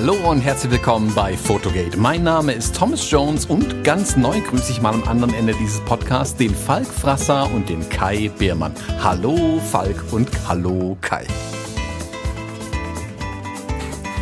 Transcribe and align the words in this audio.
Hallo 0.00 0.14
und 0.30 0.42
herzlich 0.42 0.70
willkommen 0.70 1.12
bei 1.12 1.36
Photogate. 1.36 1.96
Mein 1.96 2.22
Name 2.22 2.52
ist 2.52 2.76
Thomas 2.76 3.10
Jones 3.10 3.46
und 3.46 3.82
ganz 3.82 4.16
neu 4.16 4.40
grüße 4.40 4.70
ich 4.70 4.80
mal 4.80 4.94
am 4.94 5.02
anderen 5.08 5.34
Ende 5.34 5.54
dieses 5.54 5.80
Podcasts 5.80 6.36
den 6.36 6.54
Falk 6.54 6.86
Frasser 6.86 7.50
und 7.52 7.68
den 7.68 7.88
Kai 7.88 8.30
Beermann. 8.38 8.72
Hallo 9.02 9.60
Falk 9.72 10.04
und 10.12 10.30
hallo 10.46 10.96
Kai. 11.00 11.26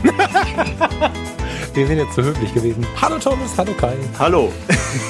Wir 1.75 1.87
sind 1.87 1.99
jetzt 1.99 2.15
zu 2.15 2.23
höflich 2.23 2.55
gewesen. 2.55 2.87
Hallo 2.99 3.19
Thomas, 3.19 3.51
hallo 3.59 3.73
Kai. 3.79 3.97
Hallo. 4.19 4.51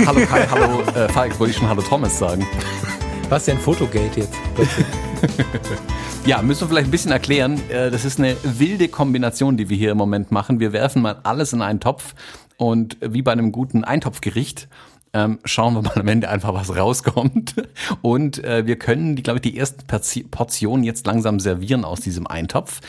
hallo 0.04 0.26
Kai, 0.26 0.48
hallo 0.50 0.80
äh, 0.96 1.08
Falk. 1.10 1.38
Wollte 1.38 1.52
ich 1.52 1.58
schon 1.58 1.68
Hallo 1.68 1.82
Thomas 1.82 2.18
sagen. 2.18 2.44
Was 3.28 3.46
denn 3.46 3.58
Photogate 3.58 4.20
jetzt? 4.20 4.34
ja, 6.26 6.40
müssen 6.42 6.60
wir 6.60 6.68
vielleicht 6.68 6.86
ein 6.86 6.92
bisschen 6.92 7.10
erklären. 7.10 7.60
Äh, 7.70 7.90
das 7.90 8.04
ist 8.04 8.20
eine 8.20 8.36
wilde 8.44 8.86
Kombination, 8.86 9.56
die 9.56 9.68
wir 9.68 9.76
hier 9.76 9.90
im 9.90 9.98
Moment 9.98 10.30
machen. 10.30 10.60
Wir 10.60 10.72
werfen 10.72 11.02
mal 11.02 11.18
alles 11.24 11.52
in 11.52 11.60
einen 11.60 11.80
Topf 11.80 12.14
und 12.56 12.96
wie 13.00 13.22
bei 13.22 13.32
einem 13.32 13.50
guten 13.50 13.82
Eintopfgericht 13.82 14.68
ähm, 15.12 15.40
schauen 15.44 15.74
wir 15.74 15.82
mal 15.82 15.98
am 15.98 16.06
Ende 16.06 16.28
einfach, 16.28 16.54
was 16.54 16.76
rauskommt. 16.76 17.54
Und 18.02 18.44
äh, 18.44 18.66
wir 18.66 18.76
können, 18.76 19.16
glaube 19.16 19.38
ich, 19.38 19.42
die 19.42 19.56
ersten 19.56 19.86
Portionen 20.30 20.84
jetzt 20.84 21.06
langsam 21.06 21.40
servieren 21.40 21.86
aus 21.86 22.00
diesem 22.00 22.26
Eintopf. 22.26 22.80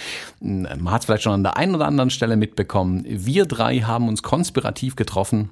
Man 0.42 0.92
hat 0.92 1.02
es 1.02 1.06
vielleicht 1.06 1.24
schon 1.24 1.32
an 1.32 1.44
der 1.44 1.56
einen 1.56 1.74
oder 1.74 1.86
anderen 1.86 2.10
Stelle 2.10 2.36
mitbekommen. 2.36 3.06
Wir 3.08 3.46
drei 3.46 3.80
haben 3.80 4.10
uns 4.10 4.24
konspirativ 4.24 4.98
getroffen 4.98 5.52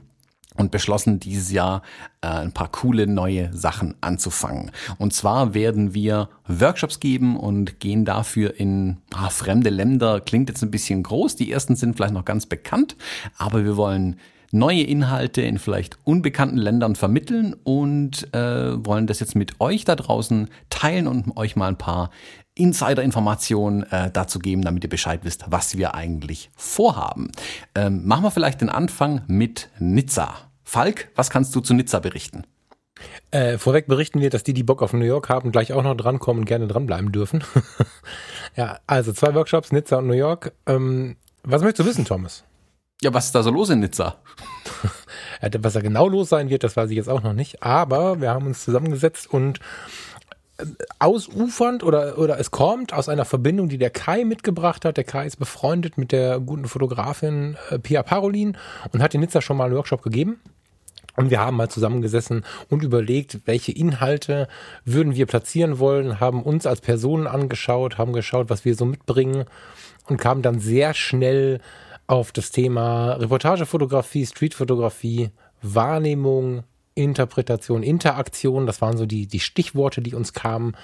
und 0.56 0.72
beschlossen, 0.72 1.20
dieses 1.20 1.52
Jahr 1.52 1.82
äh, 2.22 2.28
ein 2.28 2.54
paar 2.54 2.72
coole 2.72 3.08
neue 3.08 3.56
Sachen 3.56 3.96
anzufangen. 4.02 4.72
Und 4.98 5.14
zwar 5.14 5.54
werden 5.54 5.94
wir 5.94 6.30
Workshops 6.48 7.00
geben 7.00 7.38
und 7.38 7.80
gehen 7.80 8.06
dafür 8.06 8.58
in 8.60 8.98
ah, 9.14 9.30
fremde 9.30 9.70
Länder. 9.70 10.22
Klingt 10.22 10.50
jetzt 10.50 10.64
ein 10.64 10.72
bisschen 10.72 11.04
groß. 11.04 11.36
Die 11.36 11.52
ersten 11.52 11.76
sind 11.76 11.96
vielleicht 11.96 12.14
noch 12.14 12.26
ganz 12.26 12.46
bekannt, 12.46 12.96
aber 13.38 13.66
wir 13.66 13.76
wollen 13.76 14.18
neue 14.52 14.84
Inhalte 14.84 15.42
in 15.42 15.60
vielleicht 15.60 15.98
unbekannten 16.06 16.58
Ländern 16.58 16.96
vermitteln 16.96 17.56
und 17.64 18.34
äh, 18.34 18.86
wollen 18.86 19.08
das 19.08 19.20
jetzt 19.20 19.36
mit 19.36 19.60
euch 19.60 19.84
da 19.84 19.96
draußen 19.96 20.48
teilen 20.70 21.08
und 21.08 21.36
euch 21.36 21.56
mal 21.56 21.68
ein 21.68 21.78
paar 21.78 22.10
Insider-Informationen 22.56 23.84
äh, 23.92 24.10
dazu 24.12 24.40
geben, 24.40 24.62
damit 24.64 24.84
ihr 24.84 24.90
Bescheid 24.90 25.22
wisst, 25.24 25.46
was 25.48 25.78
wir 25.78 25.94
eigentlich 25.94 26.50
vorhaben. 26.56 27.32
Ähm, 27.76 28.06
machen 28.06 28.24
wir 28.24 28.32
vielleicht 28.32 28.62
den 28.62 28.70
Anfang 28.70 29.22
mit 29.28 29.70
Nizza. 29.80 30.34
Falk, 30.64 31.10
was 31.16 31.30
kannst 31.30 31.54
du 31.56 31.60
zu 31.60 31.74
Nizza 31.74 32.00
berichten? 32.00 32.44
Äh, 33.32 33.58
vorweg 33.58 33.88
berichten 33.88 34.22
wir, 34.22 34.30
dass 34.30 34.44
die, 34.44 34.54
die 34.54 34.64
Bock 34.64 34.82
auf 34.82 34.94
New 34.94 35.06
York 35.06 35.28
haben, 35.28 35.52
gleich 35.52 35.74
auch 35.74 35.84
noch 35.84 35.96
drankommen 35.96 36.42
und 36.42 36.46
gerne 36.46 36.68
dranbleiben 36.68 37.12
dürfen. 37.12 37.44
ja, 38.56 38.80
also 38.88 39.12
zwei 39.12 39.34
Workshops, 39.36 39.72
Nizza 39.72 39.98
und 39.98 40.08
New 40.08 40.14
York. 40.14 40.54
Ähm, 40.66 41.18
was 41.44 41.62
möchtest 41.62 41.86
du 41.86 41.90
wissen, 41.90 42.06
Thomas? 42.06 42.46
Ja, 43.02 43.14
was 43.14 43.26
ist 43.26 43.36
da 43.36 43.44
so 43.44 43.52
los 43.52 43.70
in 43.70 43.82
Nizza? 43.82 44.16
was 45.60 45.74
da 45.74 45.82
genau 45.82 46.08
los 46.08 46.30
sein 46.30 46.50
wird, 46.50 46.64
das 46.64 46.78
weiß 46.78 46.90
ich 46.90 46.96
jetzt 46.96 47.10
auch 47.10 47.22
noch 47.22 47.34
nicht. 47.34 47.62
Aber 47.62 48.22
wir 48.22 48.32
haben 48.32 48.48
uns 48.48 48.64
zusammengesetzt 48.64 49.32
und 49.32 49.60
ausufernd 51.00 51.84
oder, 51.84 52.18
oder 52.18 52.40
es 52.40 52.52
kommt 52.52 52.94
aus 52.94 53.10
einer 53.10 53.26
Verbindung, 53.26 53.68
die 53.70 53.78
der 53.78 53.90
Kai 53.90 54.24
mitgebracht 54.24 54.86
hat. 54.86 54.98
Der 54.98 55.04
Kai 55.04 55.26
ist 55.26 55.38
befreundet 55.38 55.98
mit 55.98 56.12
der 56.12 56.40
guten 56.40 56.66
Fotografin 56.66 57.58
äh, 57.70 57.80
Pia 57.80 58.04
Parolin 58.04 58.58
und 58.94 59.02
hat 59.02 59.14
in 59.14 59.22
Nizza 59.22 59.42
schon 59.42 59.58
mal 59.58 59.66
einen 59.66 59.76
Workshop 59.76 60.02
gegeben. 60.02 60.40
Und 61.18 61.30
wir 61.30 61.40
haben 61.40 61.56
mal 61.56 61.70
zusammengesessen 61.70 62.44
und 62.70 62.84
überlegt, 62.84 63.40
welche 63.46 63.72
Inhalte 63.72 64.48
würden 64.84 65.16
wir 65.16 65.26
platzieren 65.26 65.80
wollen, 65.80 66.20
haben 66.20 66.44
uns 66.44 66.66
als 66.66 66.82
Personen 66.82 67.28
angeschaut, 67.28 67.98
haben 67.98 68.12
geschaut, 68.12 68.50
was 68.50 68.66
wir 68.66 68.76
so 68.76 68.86
mitbringen 68.86 69.46
und 70.08 70.18
kamen 70.18 70.42
dann 70.42 70.60
sehr 70.60 70.94
schnell 70.94 71.62
auf 72.08 72.32
das 72.32 72.52
Thema 72.52 73.14
Reportagefotografie, 73.14 74.26
Streetfotografie, 74.26 75.32
Wahrnehmung, 75.62 76.64
Interpretation, 76.96 77.84
Interaktion, 77.84 78.66
das 78.66 78.82
waren 78.82 78.98
so 78.98 79.06
die, 79.06 79.28
die 79.28 79.40
Stichworte, 79.40 80.02
die 80.02 80.16
uns 80.16 80.34
kamen, 80.34 80.76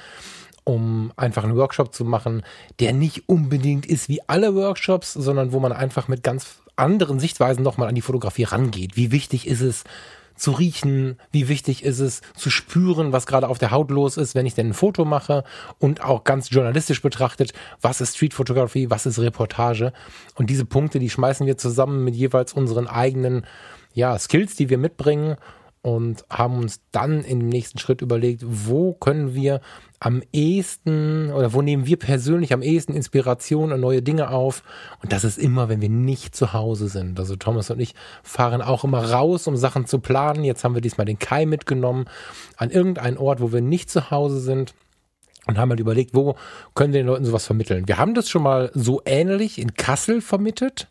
um 0.63 1.11
einfach 1.15 1.43
einen 1.43 1.55
Workshop 1.55 1.93
zu 1.93 2.05
machen, 2.05 2.43
der 2.79 2.93
nicht 2.93 3.27
unbedingt 3.27 3.85
ist 3.85 4.09
wie 4.09 4.21
alle 4.27 4.53
Workshops, 4.53 5.13
sondern 5.13 5.53
wo 5.53 5.59
man 5.59 5.71
einfach 5.71 6.07
mit 6.07 6.23
ganz 6.23 6.57
anderen 6.75 7.19
Sichtweisen 7.19 7.63
nochmal 7.63 7.87
an 7.87 7.95
die 7.95 8.01
Fotografie 8.01 8.43
rangeht. 8.43 8.95
Wie 8.95 9.11
wichtig 9.11 9.47
ist 9.47 9.61
es, 9.61 9.83
zu 10.41 10.51
riechen, 10.51 11.17
wie 11.31 11.47
wichtig 11.47 11.83
ist 11.83 11.99
es 11.99 12.21
zu 12.35 12.49
spüren, 12.49 13.11
was 13.11 13.27
gerade 13.27 13.47
auf 13.47 13.59
der 13.59 13.69
Haut 13.69 13.91
los 13.91 14.17
ist, 14.17 14.33
wenn 14.33 14.47
ich 14.47 14.55
denn 14.55 14.69
ein 14.69 14.73
Foto 14.73 15.05
mache? 15.05 15.43
Und 15.77 16.03
auch 16.03 16.23
ganz 16.23 16.49
journalistisch 16.49 17.01
betrachtet, 17.01 17.53
was 17.79 18.01
ist 18.01 18.15
Streetfotografie, 18.15 18.89
was 18.89 19.05
ist 19.05 19.19
Reportage? 19.19 19.93
Und 20.35 20.49
diese 20.49 20.65
Punkte, 20.65 20.97
die 20.97 21.11
schmeißen 21.11 21.45
wir 21.45 21.57
zusammen 21.57 22.03
mit 22.03 22.15
jeweils 22.15 22.53
unseren 22.53 22.87
eigenen 22.87 23.45
ja, 23.93 24.17
Skills, 24.17 24.55
die 24.55 24.69
wir 24.69 24.79
mitbringen 24.79 25.37
und 25.81 26.23
haben 26.29 26.57
uns 26.57 26.81
dann 26.91 27.23
im 27.23 27.39
nächsten 27.39 27.79
Schritt 27.79 28.01
überlegt, 28.01 28.43
wo 28.45 28.93
können 28.93 29.33
wir 29.33 29.61
am 29.99 30.21
ehesten 30.31 31.31
oder 31.31 31.53
wo 31.53 31.61
nehmen 31.61 31.85
wir 31.85 31.97
persönlich 31.97 32.53
am 32.53 32.61
ehesten 32.61 32.93
Inspiration 32.93 33.71
und 33.71 33.79
neue 33.79 34.01
Dinge 34.01 34.29
auf. 34.29 34.63
Und 35.01 35.11
das 35.11 35.23
ist 35.23 35.37
immer, 35.37 35.69
wenn 35.69 35.81
wir 35.81 35.89
nicht 35.89 36.35
zu 36.35 36.53
Hause 36.53 36.87
sind. 36.87 37.19
Also 37.19 37.35
Thomas 37.35 37.69
und 37.71 37.79
ich 37.79 37.95
fahren 38.23 38.61
auch 38.61 38.83
immer 38.83 39.11
raus, 39.11 39.47
um 39.47 39.57
Sachen 39.57 39.85
zu 39.85 39.99
planen. 39.99 40.43
Jetzt 40.43 40.63
haben 40.63 40.75
wir 40.75 40.81
diesmal 40.81 41.05
den 41.05 41.19
Kai 41.19 41.45
mitgenommen 41.45 42.05
an 42.57 42.69
irgendeinen 42.69 43.17
Ort, 43.17 43.41
wo 43.41 43.51
wir 43.51 43.61
nicht 43.61 43.89
zu 43.89 44.11
Hause 44.11 44.39
sind. 44.39 44.73
Und 45.47 45.57
haben 45.57 45.71
halt 45.71 45.79
überlegt, 45.79 46.13
wo 46.13 46.35
können 46.75 46.93
wir 46.93 47.01
den 47.01 47.07
Leuten 47.07 47.25
sowas 47.25 47.47
vermitteln. 47.47 47.87
Wir 47.87 47.97
haben 47.97 48.13
das 48.13 48.29
schon 48.29 48.43
mal 48.43 48.71
so 48.75 49.01
ähnlich 49.05 49.59
in 49.59 49.73
Kassel 49.73 50.21
vermittelt. 50.21 50.87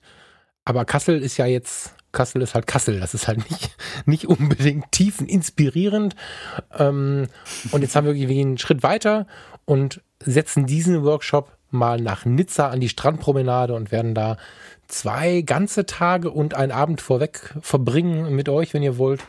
Aber 0.65 0.85
Kassel 0.85 1.23
ist 1.23 1.37
ja 1.37 1.47
jetzt 1.47 1.95
Kassel 2.13 2.43
ist 2.43 2.55
halt 2.55 2.67
Kassel. 2.67 3.01
Das 3.01 3.15
ist 3.15 3.29
halt 3.29 3.51
nicht, 3.51 3.77
nicht 4.07 4.27
unbedingt 4.27 4.91
tiefeninspirierend. 4.93 6.17
Ähm, 6.79 7.29
und 7.71 7.83
jetzt 7.83 7.97
haben 7.97 8.07
wir 8.07 8.15
irgendwie 8.15 8.41
einen 8.41 8.59
Schritt 8.59 8.83
weiter 8.83 9.27
und 9.65 10.03
setzen 10.21 10.67
diesen 10.67 11.05
Workshop 11.05 11.57
mal 11.71 12.01
nach 12.01 12.25
Nizza 12.25 12.69
an 12.69 12.81
die 12.81 12.89
Strandpromenade 12.89 13.75
und 13.75 13.93
werden 13.93 14.15
da 14.15 14.37
zwei 14.89 15.43
ganze 15.43 15.87
Tage 15.87 16.31
und 16.31 16.55
einen 16.55 16.73
Abend 16.73 17.01
vorweg 17.01 17.55
verbringen 17.61 18.35
mit 18.35 18.49
euch, 18.49 18.75
wenn 18.75 18.83
ihr 18.83 18.99
wollt 18.99 19.23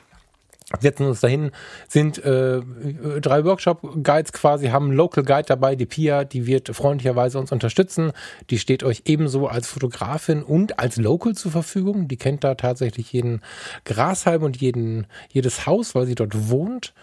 setzen 0.79 1.07
uns 1.07 1.19
dahin, 1.19 1.51
sind 1.87 2.23
äh, 2.23 2.61
drei 3.19 3.45
Workshop-Guides 3.45 4.33
quasi, 4.33 4.67
haben 4.67 4.85
einen 4.85 4.95
Local 4.95 5.23
Guide 5.23 5.45
dabei, 5.47 5.75
die 5.75 5.85
Pia, 5.85 6.23
die 6.23 6.47
wird 6.47 6.75
freundlicherweise 6.75 7.39
uns 7.39 7.51
unterstützen. 7.51 8.11
Die 8.49 8.59
steht 8.59 8.83
euch 8.83 9.03
ebenso 9.05 9.47
als 9.47 9.67
Fotografin 9.67 10.43
und 10.43 10.79
als 10.79 10.97
Local 10.97 11.35
zur 11.35 11.51
Verfügung. 11.51 12.07
Die 12.07 12.17
kennt 12.17 12.43
da 12.43 12.55
tatsächlich 12.55 13.11
jeden 13.11 13.41
Grashalm 13.85 14.43
und 14.43 14.57
jeden, 14.57 15.07
jedes 15.31 15.65
Haus, 15.65 15.95
weil 15.95 16.05
sie 16.05 16.15
dort 16.15 16.49
wohnt. 16.49 16.93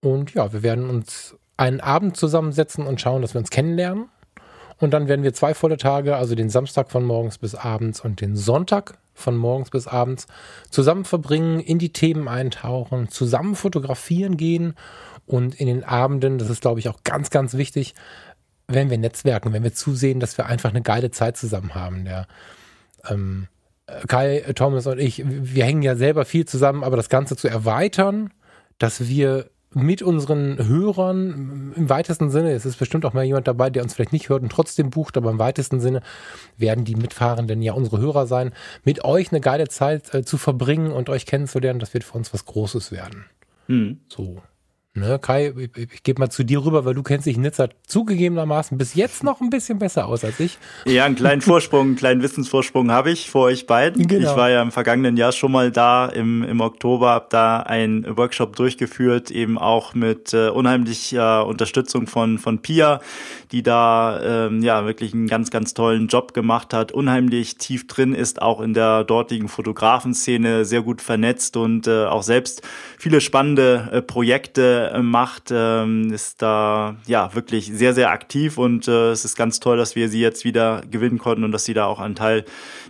Und 0.00 0.34
ja, 0.34 0.52
wir 0.52 0.62
werden 0.62 0.88
uns 0.88 1.36
einen 1.56 1.80
Abend 1.80 2.16
zusammensetzen 2.16 2.86
und 2.86 3.00
schauen, 3.00 3.22
dass 3.22 3.34
wir 3.34 3.40
uns 3.40 3.50
kennenlernen. 3.50 4.06
Und 4.78 4.92
dann 4.92 5.08
werden 5.08 5.24
wir 5.24 5.34
zwei 5.34 5.54
volle 5.54 5.76
Tage, 5.76 6.16
also 6.16 6.34
den 6.34 6.50
Samstag 6.50 6.90
von 6.90 7.04
morgens 7.04 7.38
bis 7.38 7.54
abends 7.54 8.00
und 8.00 8.20
den 8.20 8.36
Sonntag 8.36 8.98
von 9.14 9.36
morgens 9.36 9.70
bis 9.70 9.88
abends 9.88 10.26
zusammen 10.70 11.04
verbringen, 11.04 11.58
in 11.60 11.78
die 11.78 11.92
Themen 11.92 12.28
eintauchen, 12.28 13.08
zusammen 13.08 13.56
fotografieren 13.56 14.36
gehen 14.36 14.74
und 15.26 15.56
in 15.56 15.66
den 15.66 15.84
Abenden, 15.84 16.38
das 16.38 16.48
ist 16.48 16.62
glaube 16.62 16.80
ich 16.80 16.88
auch 16.88 17.02
ganz, 17.02 17.30
ganz 17.30 17.54
wichtig, 17.54 17.94
wenn 18.68 18.90
wir 18.90 18.98
netzwerken, 18.98 19.52
wenn 19.52 19.64
wir 19.64 19.74
zusehen, 19.74 20.20
dass 20.20 20.38
wir 20.38 20.46
einfach 20.46 20.70
eine 20.70 20.82
geile 20.82 21.10
Zeit 21.10 21.36
zusammen 21.36 21.74
haben. 21.74 22.04
Der 22.04 22.28
ähm, 23.08 23.48
Kai, 24.06 24.44
Thomas 24.54 24.86
und 24.86 24.98
ich, 24.98 25.22
wir 25.26 25.64
hängen 25.64 25.82
ja 25.82 25.96
selber 25.96 26.24
viel 26.24 26.44
zusammen, 26.44 26.84
aber 26.84 26.96
das 26.96 27.08
Ganze 27.08 27.36
zu 27.36 27.48
erweitern, 27.48 28.30
dass 28.78 29.08
wir 29.08 29.50
mit 29.74 30.02
unseren 30.02 30.66
Hörern 30.66 31.72
im 31.76 31.88
weitesten 31.90 32.30
Sinne, 32.30 32.52
es 32.52 32.64
ist 32.64 32.78
bestimmt 32.78 33.04
auch 33.04 33.12
mal 33.12 33.24
jemand 33.24 33.46
dabei, 33.48 33.70
der 33.70 33.82
uns 33.82 33.94
vielleicht 33.94 34.12
nicht 34.12 34.28
hört 34.28 34.42
und 34.42 34.50
trotzdem 34.50 34.90
bucht, 34.90 35.16
aber 35.16 35.30
im 35.30 35.38
weitesten 35.38 35.80
Sinne 35.80 36.00
werden 36.56 36.84
die 36.84 36.96
Mitfahrenden 36.96 37.60
ja 37.60 37.74
unsere 37.74 37.98
Hörer 37.98 38.26
sein, 38.26 38.52
mit 38.84 39.04
euch 39.04 39.30
eine 39.30 39.40
geile 39.40 39.68
Zeit 39.68 40.14
äh, 40.14 40.24
zu 40.24 40.38
verbringen 40.38 40.90
und 40.90 41.10
euch 41.10 41.26
kennenzulernen, 41.26 41.80
das 41.80 41.92
wird 41.92 42.04
für 42.04 42.16
uns 42.16 42.32
was 42.32 42.46
Großes 42.46 42.92
werden. 42.92 43.26
Hm. 43.66 44.00
So. 44.08 44.40
Ne, 44.94 45.18
Kai, 45.20 45.52
ich, 45.56 45.76
ich 45.76 46.02
gebe 46.02 46.20
mal 46.20 46.30
zu 46.30 46.44
dir 46.44 46.64
rüber, 46.64 46.84
weil 46.84 46.94
du 46.94 47.02
kennst 47.02 47.26
dich 47.26 47.36
in 47.36 47.42
Nizza 47.42 47.68
zugegebenermaßen 47.86 48.76
bis 48.78 48.94
jetzt 48.94 49.22
noch 49.22 49.40
ein 49.40 49.50
bisschen 49.50 49.78
besser 49.78 50.06
aus 50.06 50.24
als 50.24 50.40
ich. 50.40 50.58
Ja, 50.86 51.04
einen 51.04 51.14
kleinen 51.14 51.40
Vorsprung, 51.40 51.88
einen 51.88 51.96
kleinen 51.96 52.22
Wissensvorsprung 52.22 52.90
habe 52.90 53.10
ich 53.10 53.30
vor 53.30 53.44
euch 53.44 53.66
beiden. 53.66 54.08
Genau. 54.08 54.30
Ich 54.30 54.36
war 54.36 54.50
ja 54.50 54.60
im 54.60 54.72
vergangenen 54.72 55.16
Jahr 55.16 55.32
schon 55.32 55.52
mal 55.52 55.70
da 55.70 56.06
im, 56.06 56.42
im 56.42 56.60
Oktober, 56.60 57.10
habe 57.10 57.26
da 57.30 57.60
einen 57.60 58.16
Workshop 58.16 58.56
durchgeführt, 58.56 59.30
eben 59.30 59.56
auch 59.56 59.94
mit 59.94 60.34
äh, 60.34 60.48
unheimlicher 60.48 61.46
Unterstützung 61.46 62.06
von, 62.06 62.38
von 62.38 62.60
Pia, 62.60 63.00
die 63.52 63.62
da 63.62 64.46
ähm, 64.46 64.62
ja 64.62 64.84
wirklich 64.84 65.14
einen 65.14 65.28
ganz, 65.28 65.50
ganz 65.50 65.74
tollen 65.74 66.08
Job 66.08 66.34
gemacht 66.34 66.74
hat, 66.74 66.92
unheimlich 66.92 67.56
tief 67.58 67.86
drin 67.86 68.14
ist, 68.14 68.42
auch 68.42 68.60
in 68.60 68.74
der 68.74 69.04
dortigen 69.04 69.48
Fotografenszene 69.48 70.64
sehr 70.64 70.82
gut 70.82 71.02
vernetzt 71.02 71.56
und 71.56 71.86
äh, 71.86 72.06
auch 72.06 72.22
selbst 72.22 72.62
viele 72.98 73.20
spannende 73.20 73.90
äh, 73.92 74.02
Projekte 74.02 74.77
Tage 74.78 75.02
macht, 75.02 75.50
ähm, 75.50 76.12
ist 76.12 76.42
da 76.42 76.96
ja 77.06 77.34
wirklich 77.34 77.66
sehr, 77.66 77.94
sehr 77.94 78.10
aktiv 78.10 78.58
und 78.58 78.88
äh, 78.88 79.10
es 79.10 79.24
ist 79.24 79.36
ganz 79.36 79.60
toll, 79.60 79.76
dass 79.76 79.96
wir 79.96 80.08
sie 80.08 80.20
jetzt 80.20 80.44
wieder 80.44 80.82
gewinnen 80.90 81.18
konnten 81.18 81.44
und 81.44 81.52
dass 81.52 81.64
sie 81.64 81.74
da 81.74 81.86
auch 81.86 82.00
ein 82.00 82.14
Teil 82.14 82.44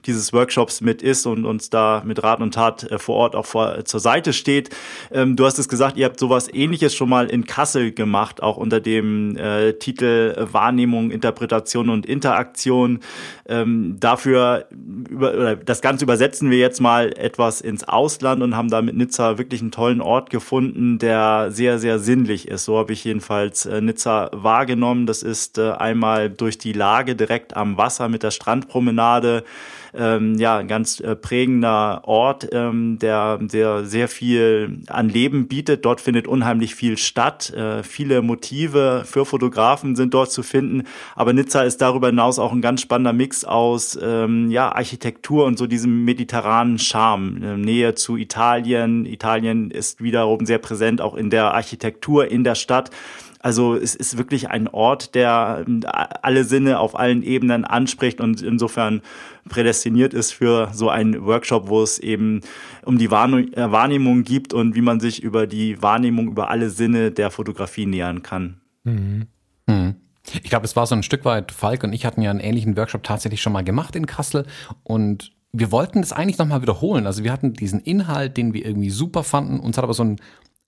dieses 0.06 0.32
Workshops 0.32 0.80
mit 0.80 1.02
ist 1.02 1.26
und 1.26 1.44
uns 1.44 1.70
da 1.70 2.02
mit 2.04 2.22
Rat 2.22 2.40
und 2.40 2.54
Tat 2.54 2.90
äh, 2.90 2.98
vor 2.98 3.16
Ort 3.16 3.36
auch 3.36 3.46
vor, 3.46 3.84
zur 3.84 4.00
Seite 4.00 4.32
steht. 4.32 4.70
Ähm, 5.10 5.36
du 5.36 5.44
hast 5.44 5.58
es 5.58 5.68
gesagt, 5.68 5.96
ihr 5.96 6.06
habt 6.06 6.18
sowas 6.18 6.48
ähnliches 6.52 6.94
schon 6.94 7.08
mal 7.08 7.26
in 7.26 7.44
Kassel 7.44 7.92
gemacht, 7.92 8.42
auch 8.42 8.56
unter 8.56 8.80
dem 8.80 9.36
äh, 9.36 9.74
Titel 9.74 10.48
Wahrnehmung, 10.52 11.10
Interpretation 11.10 11.88
und 11.90 12.06
Interaktion. 12.06 13.00
Ähm, 13.46 13.96
dafür 13.98 14.66
über, 14.70 15.34
oder 15.34 15.56
das 15.56 15.80
Ganze 15.80 16.04
übersetzen 16.04 16.50
wir 16.50 16.58
jetzt 16.58 16.80
mal 16.80 17.12
etwas 17.16 17.60
ins 17.60 17.84
Ausland 17.84 18.42
und 18.42 18.56
haben 18.56 18.68
da 18.68 18.82
mit 18.82 18.96
Nizza 18.96 19.38
wirklich 19.38 19.60
einen 19.60 19.70
tollen 19.70 20.00
Ort 20.00 20.30
gefunden, 20.30 20.98
der 20.98 21.48
sehr, 21.50 21.77
sehr 21.78 21.98
sinnlich 21.98 22.48
ist. 22.48 22.64
So 22.64 22.78
habe 22.78 22.92
ich 22.92 23.04
jedenfalls 23.04 23.66
äh, 23.66 23.80
Nizza 23.80 24.30
wahrgenommen. 24.32 25.06
Das 25.06 25.22
ist 25.22 25.58
äh, 25.58 25.70
einmal 25.72 26.30
durch 26.30 26.58
die 26.58 26.72
Lage 26.72 27.16
direkt 27.16 27.56
am 27.56 27.76
Wasser 27.76 28.08
mit 28.08 28.22
der 28.22 28.30
Strandpromenade 28.30 29.44
ähm, 29.94 30.36
ja, 30.38 30.58
ein 30.58 30.68
ganz 30.68 31.00
äh, 31.00 31.16
prägender 31.16 32.02
Ort, 32.04 32.48
ähm, 32.52 32.98
der, 32.98 33.38
der 33.38 33.84
sehr 33.84 34.08
viel 34.08 34.80
an 34.88 35.08
Leben 35.08 35.48
bietet. 35.48 35.84
Dort 35.84 36.00
findet 36.00 36.26
unheimlich 36.26 36.74
viel 36.74 36.96
statt. 36.96 37.50
Äh, 37.50 37.82
viele 37.82 38.22
Motive 38.22 39.04
für 39.04 39.24
Fotografen 39.24 39.96
sind 39.96 40.14
dort 40.14 40.30
zu 40.30 40.42
finden. 40.42 40.84
Aber 41.14 41.32
Nizza 41.32 41.62
ist 41.62 41.80
darüber 41.80 42.08
hinaus 42.08 42.38
auch 42.38 42.52
ein 42.52 42.60
ganz 42.60 42.80
spannender 42.80 43.12
Mix 43.12 43.44
aus 43.44 43.98
ähm, 44.00 44.50
ja, 44.50 44.72
Architektur 44.72 45.46
und 45.46 45.58
so 45.58 45.66
diesem 45.66 46.04
mediterranen 46.04 46.78
Charme. 46.78 47.42
Äh, 47.42 47.56
Nähe 47.56 47.94
zu 47.94 48.16
Italien. 48.16 49.06
Italien 49.06 49.70
ist 49.70 50.02
wiederum 50.02 50.46
sehr 50.46 50.58
präsent 50.58 51.00
auch 51.00 51.14
in 51.14 51.30
der 51.30 51.54
Architektur 51.54 52.30
in 52.30 52.44
der 52.44 52.54
Stadt. 52.54 52.90
Also 53.40 53.76
es 53.76 53.94
ist 53.94 54.18
wirklich 54.18 54.50
ein 54.50 54.68
Ort, 54.68 55.14
der 55.14 55.64
ähm, 55.66 55.82
alle 55.86 56.44
Sinne 56.44 56.80
auf 56.80 56.98
allen 56.98 57.22
Ebenen 57.22 57.64
anspricht 57.64 58.20
und 58.20 58.42
insofern 58.42 59.02
prädestiniert 59.48 60.12
ist 60.12 60.32
für 60.32 60.70
so 60.72 60.90
einen 60.90 61.24
Workshop, 61.24 61.68
wo 61.68 61.82
es 61.82 61.98
eben 61.98 62.40
um 62.84 62.98
die 62.98 63.06
äh, 63.06 63.10
Wahrnehmung 63.10 64.24
gibt 64.24 64.52
und 64.52 64.74
wie 64.74 64.80
man 64.80 65.00
sich 65.00 65.22
über 65.22 65.46
die 65.46 65.80
Wahrnehmung 65.82 66.28
über 66.28 66.50
alle 66.50 66.70
Sinne 66.70 67.10
der 67.10 67.30
Fotografie 67.30 67.86
nähern 67.86 68.22
kann. 68.22 68.60
Mhm. 68.84 69.26
Mhm. 69.66 69.94
Ich 70.42 70.50
glaube, 70.50 70.66
es 70.66 70.76
war 70.76 70.86
so 70.86 70.94
ein 70.94 71.02
Stück 71.02 71.24
weit, 71.24 71.52
Falk 71.52 71.84
und 71.84 71.92
ich 71.92 72.04
hatten 72.04 72.20
ja 72.20 72.30
einen 72.30 72.40
ähnlichen 72.40 72.76
Workshop 72.76 73.02
tatsächlich 73.02 73.40
schon 73.40 73.52
mal 73.52 73.64
gemacht 73.64 73.96
in 73.96 74.06
Kassel 74.06 74.46
und 74.82 75.32
wir 75.52 75.72
wollten 75.72 76.02
das 76.02 76.12
eigentlich 76.12 76.38
nochmal 76.38 76.60
wiederholen. 76.60 77.06
Also 77.06 77.24
wir 77.24 77.32
hatten 77.32 77.54
diesen 77.54 77.80
Inhalt, 77.80 78.36
den 78.36 78.52
wir 78.52 78.66
irgendwie 78.66 78.90
super 78.90 79.24
fanden. 79.24 79.60
Uns 79.60 79.78
hat 79.78 79.84
aber 79.84 79.94
so 79.94 80.04
ein 80.04 80.20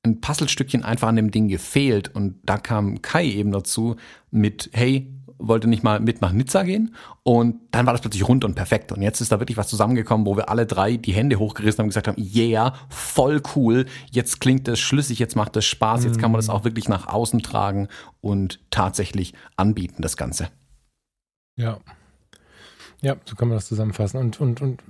ein 0.03 0.21
Puzzlestückchen 0.21 0.83
einfach 0.83 1.09
an 1.09 1.17
dem 1.17 1.31
Ding 1.31 1.49
gefehlt. 1.49 2.15
Und 2.15 2.37
da 2.43 2.59
kam 2.59 3.03
Kai 3.03 3.27
eben 3.27 3.53
dazu 3.53 3.97
mit, 4.31 4.71
hey, 4.73 5.13
wollte 5.43 5.69
nicht 5.69 5.83
mal 5.83 6.01
mit 6.01 6.21
nach 6.21 6.33
Nizza 6.33 6.63
gehen. 6.63 6.95
Und 7.23 7.57
dann 7.71 7.87
war 7.87 7.93
das 7.93 8.03
plötzlich 8.03 8.27
rund 8.27 8.45
und 8.45 8.55
perfekt. 8.55 8.93
Und 8.93 9.03
jetzt 9.03 9.21
ist 9.21 9.33
da 9.33 9.41
wirklich 9.41 9.57
was 9.57 9.69
zusammengekommen, 9.69 10.27
wo 10.27 10.37
wir 10.37 10.49
alle 10.49 10.67
drei 10.67 10.97
die 10.97 11.13
Hände 11.13 11.39
hochgerissen 11.39 11.79
haben 11.79 11.87
und 11.87 11.91
gesagt 11.91 12.09
haben, 12.09 12.23
yeah, 12.23 12.75
voll 12.89 13.43
cool. 13.55 13.87
Jetzt 14.11 14.41
klingt 14.41 14.69
das 14.69 14.79
schlüssig, 14.79 15.19
jetzt 15.19 15.37
macht 15.37 15.57
das 15.57 15.65
Spaß, 15.65 16.05
jetzt 16.05 16.19
kann 16.19 16.31
man 16.31 16.39
das 16.39 16.49
mhm. 16.49 16.55
auch 16.55 16.65
wirklich 16.65 16.89
nach 16.89 17.09
außen 17.09 17.43
tragen 17.43 17.89
und 18.21 18.61
tatsächlich 18.71 19.35
anbieten, 19.57 20.03
das 20.03 20.17
Ganze. 20.17 20.49
Ja, 21.57 21.79
ja, 23.03 23.17
so 23.25 23.35
kann 23.35 23.49
man 23.49 23.57
das 23.57 23.67
zusammenfassen. 23.67 24.21
Und, 24.21 24.41
und, 24.41 24.61
und 24.61 24.83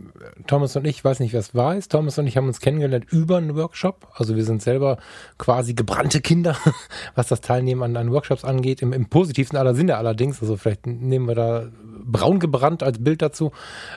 Thomas 0.49 0.75
und 0.75 0.85
ich, 0.85 1.05
weiß 1.05 1.21
nicht, 1.21 1.33
wer 1.33 1.39
es 1.39 1.55
weiß, 1.55 1.89
Thomas 1.89 2.19
und 2.19 2.27
ich 2.27 2.37
haben 2.37 2.49
uns 2.49 2.61
kennengelernt 2.61 3.07
über 3.11 3.37
einen 3.37 3.55
Workshop. 3.55 4.09
Also 4.15 4.35
wir 4.35 4.45
sind 4.45 4.63
selber 4.63 4.99
quasi 5.39 5.75
gebrannte 5.75 6.21
Kinder, 6.21 6.57
was 7.15 7.29
das 7.29 7.41
Teilnehmen 7.41 7.85
an, 7.85 7.97
an 7.97 8.11
Workshops 8.11 8.45
angeht, 8.45 8.83
im, 8.83 8.93
im 8.93 9.09
positivsten 9.09 9.57
aller 9.57 9.77
Sinne 9.77 9.97
allerdings. 9.97 10.41
Also 10.41 10.57
vielleicht 10.57 10.89
nehmen 10.89 11.29
wir 11.29 11.37
da 11.37 11.69
braun 12.05 12.41
gebrannt 12.41 12.83
als 12.83 13.03
Bild 13.03 13.23
dazu. 13.23 13.53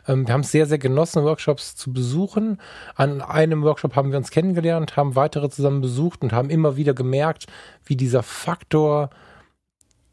Ähm, 0.07 0.27
wir 0.27 0.33
haben 0.35 0.41
es 0.41 0.51
sehr, 0.51 0.67
sehr 0.67 0.77
genossen, 0.77 1.23
Workshops 1.23 1.75
zu 1.75 1.91
besuchen. 1.91 2.59
An 2.95 3.21
einem 3.21 3.63
Workshop 3.63 3.95
haben 3.95 4.11
wir 4.11 4.19
uns 4.19 4.29
kennengelernt, 4.29 4.95
haben 4.95 5.15
weitere 5.15 5.49
zusammen 5.49 5.81
besucht 5.81 6.21
und 6.21 6.33
haben 6.33 6.51
immer 6.51 6.77
wieder 6.77 6.93
gemerkt, 6.93 7.47
wie 7.83 7.95
dieser 7.95 8.21
Faktor, 8.21 9.09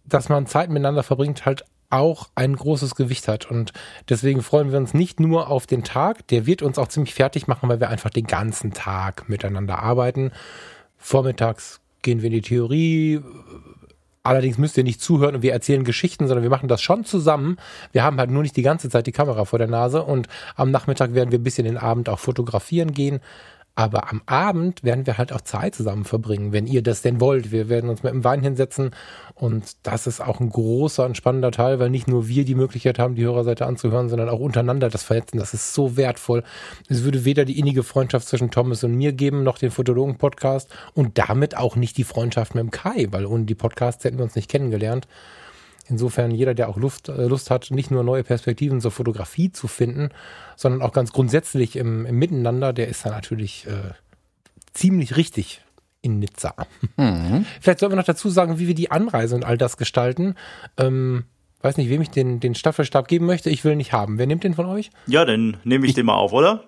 dass 0.06 0.30
man 0.30 0.46
Zeit 0.46 0.70
miteinander 0.70 1.02
verbringt, 1.02 1.44
halt 1.44 1.64
auch 1.90 2.30
ein 2.34 2.56
großes 2.56 2.94
Gewicht 2.94 3.28
hat. 3.28 3.50
Und 3.50 3.72
deswegen 4.08 4.42
freuen 4.42 4.70
wir 4.70 4.78
uns 4.78 4.94
nicht 4.94 5.20
nur 5.20 5.48
auf 5.48 5.66
den 5.66 5.84
Tag, 5.84 6.26
der 6.28 6.46
wird 6.46 6.62
uns 6.62 6.78
auch 6.78 6.88
ziemlich 6.88 7.14
fertig 7.14 7.46
machen, 7.48 7.68
weil 7.68 7.80
wir 7.80 7.90
einfach 7.90 8.10
den 8.10 8.26
ganzen 8.26 8.72
Tag 8.72 9.28
miteinander 9.28 9.80
arbeiten. 9.80 10.32
Vormittags 10.96 11.80
gehen 12.02 12.22
wir 12.22 12.26
in 12.26 12.34
die 12.34 12.42
Theorie. 12.42 13.20
Allerdings 14.22 14.58
müsst 14.58 14.76
ihr 14.76 14.84
nicht 14.84 15.00
zuhören 15.00 15.36
und 15.36 15.42
wir 15.42 15.52
erzählen 15.52 15.82
Geschichten, 15.82 16.26
sondern 16.28 16.42
wir 16.42 16.50
machen 16.50 16.68
das 16.68 16.82
schon 16.82 17.04
zusammen. 17.04 17.56
Wir 17.92 18.02
haben 18.02 18.18
halt 18.18 18.30
nur 18.30 18.42
nicht 18.42 18.56
die 18.56 18.62
ganze 18.62 18.90
Zeit 18.90 19.06
die 19.06 19.12
Kamera 19.12 19.46
vor 19.46 19.58
der 19.58 19.68
Nase 19.68 20.02
und 20.02 20.28
am 20.56 20.70
Nachmittag 20.70 21.14
werden 21.14 21.32
wir 21.32 21.38
ein 21.38 21.44
bisschen 21.44 21.64
den 21.64 21.78
Abend 21.78 22.08
auch 22.08 22.18
fotografieren 22.18 22.92
gehen. 22.92 23.20
Aber 23.74 24.10
am 24.10 24.20
Abend 24.26 24.84
werden 24.84 25.06
wir 25.06 25.16
halt 25.16 25.32
auch 25.32 25.40
Zeit 25.40 25.74
zusammen 25.74 26.04
verbringen, 26.04 26.52
wenn 26.52 26.66
ihr 26.66 26.82
das 26.82 27.02
denn 27.02 27.20
wollt. 27.20 27.50
Wir 27.52 27.68
werden 27.68 27.88
uns 27.88 28.02
mit 28.02 28.12
dem 28.12 28.24
Wein 28.24 28.42
hinsetzen 28.42 28.90
und 29.34 29.76
das 29.84 30.06
ist 30.06 30.20
auch 30.20 30.40
ein 30.40 30.50
großer 30.50 31.06
und 31.06 31.16
spannender 31.16 31.50
Teil, 31.50 31.78
weil 31.78 31.88
nicht 31.88 32.08
nur 32.08 32.28
wir 32.28 32.44
die 32.44 32.54
Möglichkeit 32.54 32.98
haben, 32.98 33.14
die 33.14 33.24
Hörerseite 33.24 33.66
anzuhören, 33.66 34.08
sondern 34.08 34.28
auch 34.28 34.40
untereinander 34.40 34.90
das 34.90 35.02
Vernetzen. 35.02 35.38
Das 35.38 35.54
ist 35.54 35.72
so 35.72 35.96
wertvoll. 35.96 36.42
Es 36.88 37.04
würde 37.04 37.24
weder 37.24 37.44
die 37.44 37.58
innige 37.58 37.82
Freundschaft 37.82 38.28
zwischen 38.28 38.50
Thomas 38.50 38.84
und 38.84 38.94
mir 38.94 39.12
geben, 39.12 39.44
noch 39.44 39.56
den 39.56 39.70
Fotologen-Podcast 39.70 40.68
und 40.94 41.16
damit 41.16 41.56
auch 41.56 41.76
nicht 41.76 41.96
die 41.96 42.04
Freundschaft 42.04 42.54
mit 42.54 42.62
dem 42.62 42.70
Kai, 42.70 43.06
weil 43.10 43.24
ohne 43.24 43.44
die 43.44 43.54
Podcasts 43.54 44.04
hätten 44.04 44.18
wir 44.18 44.24
uns 44.24 44.36
nicht 44.36 44.50
kennengelernt. 44.50 45.06
Insofern 45.90 46.30
jeder, 46.30 46.54
der 46.54 46.68
auch 46.68 46.76
Lust, 46.76 47.08
äh, 47.08 47.26
Lust 47.26 47.50
hat, 47.50 47.70
nicht 47.70 47.90
nur 47.90 48.04
neue 48.04 48.22
Perspektiven 48.22 48.80
zur 48.80 48.92
Fotografie 48.92 49.50
zu 49.50 49.68
finden, 49.68 50.10
sondern 50.56 50.82
auch 50.82 50.92
ganz 50.92 51.12
grundsätzlich 51.12 51.76
im, 51.76 52.06
im 52.06 52.16
Miteinander, 52.16 52.72
der 52.72 52.88
ist 52.88 53.04
da 53.04 53.10
natürlich 53.10 53.66
äh, 53.66 53.92
ziemlich 54.72 55.16
richtig 55.16 55.62
in 56.00 56.18
Nizza. 56.18 56.54
Mhm. 56.96 57.44
Vielleicht 57.60 57.80
sollten 57.80 57.92
wir 57.92 57.96
noch 57.96 58.04
dazu 58.04 58.30
sagen, 58.30 58.58
wie 58.58 58.68
wir 58.68 58.74
die 58.74 58.90
Anreise 58.90 59.34
und 59.34 59.44
all 59.44 59.58
das 59.58 59.76
gestalten. 59.76 60.36
Ähm, 60.78 61.24
weiß 61.60 61.76
nicht, 61.76 61.90
wem 61.90 62.00
ich 62.00 62.10
den, 62.10 62.40
den 62.40 62.54
Staffelstab 62.54 63.08
geben 63.08 63.26
möchte. 63.26 63.50
Ich 63.50 63.64
will 63.64 63.76
nicht 63.76 63.92
haben. 63.92 64.16
Wer 64.18 64.26
nimmt 64.26 64.44
den 64.44 64.54
von 64.54 64.66
euch? 64.66 64.90
Ja, 65.06 65.24
dann 65.24 65.58
nehme 65.64 65.84
ich, 65.84 65.90
ich 65.90 65.94
den 65.96 66.06
mal 66.06 66.14
auf, 66.14 66.32
oder? 66.32 66.64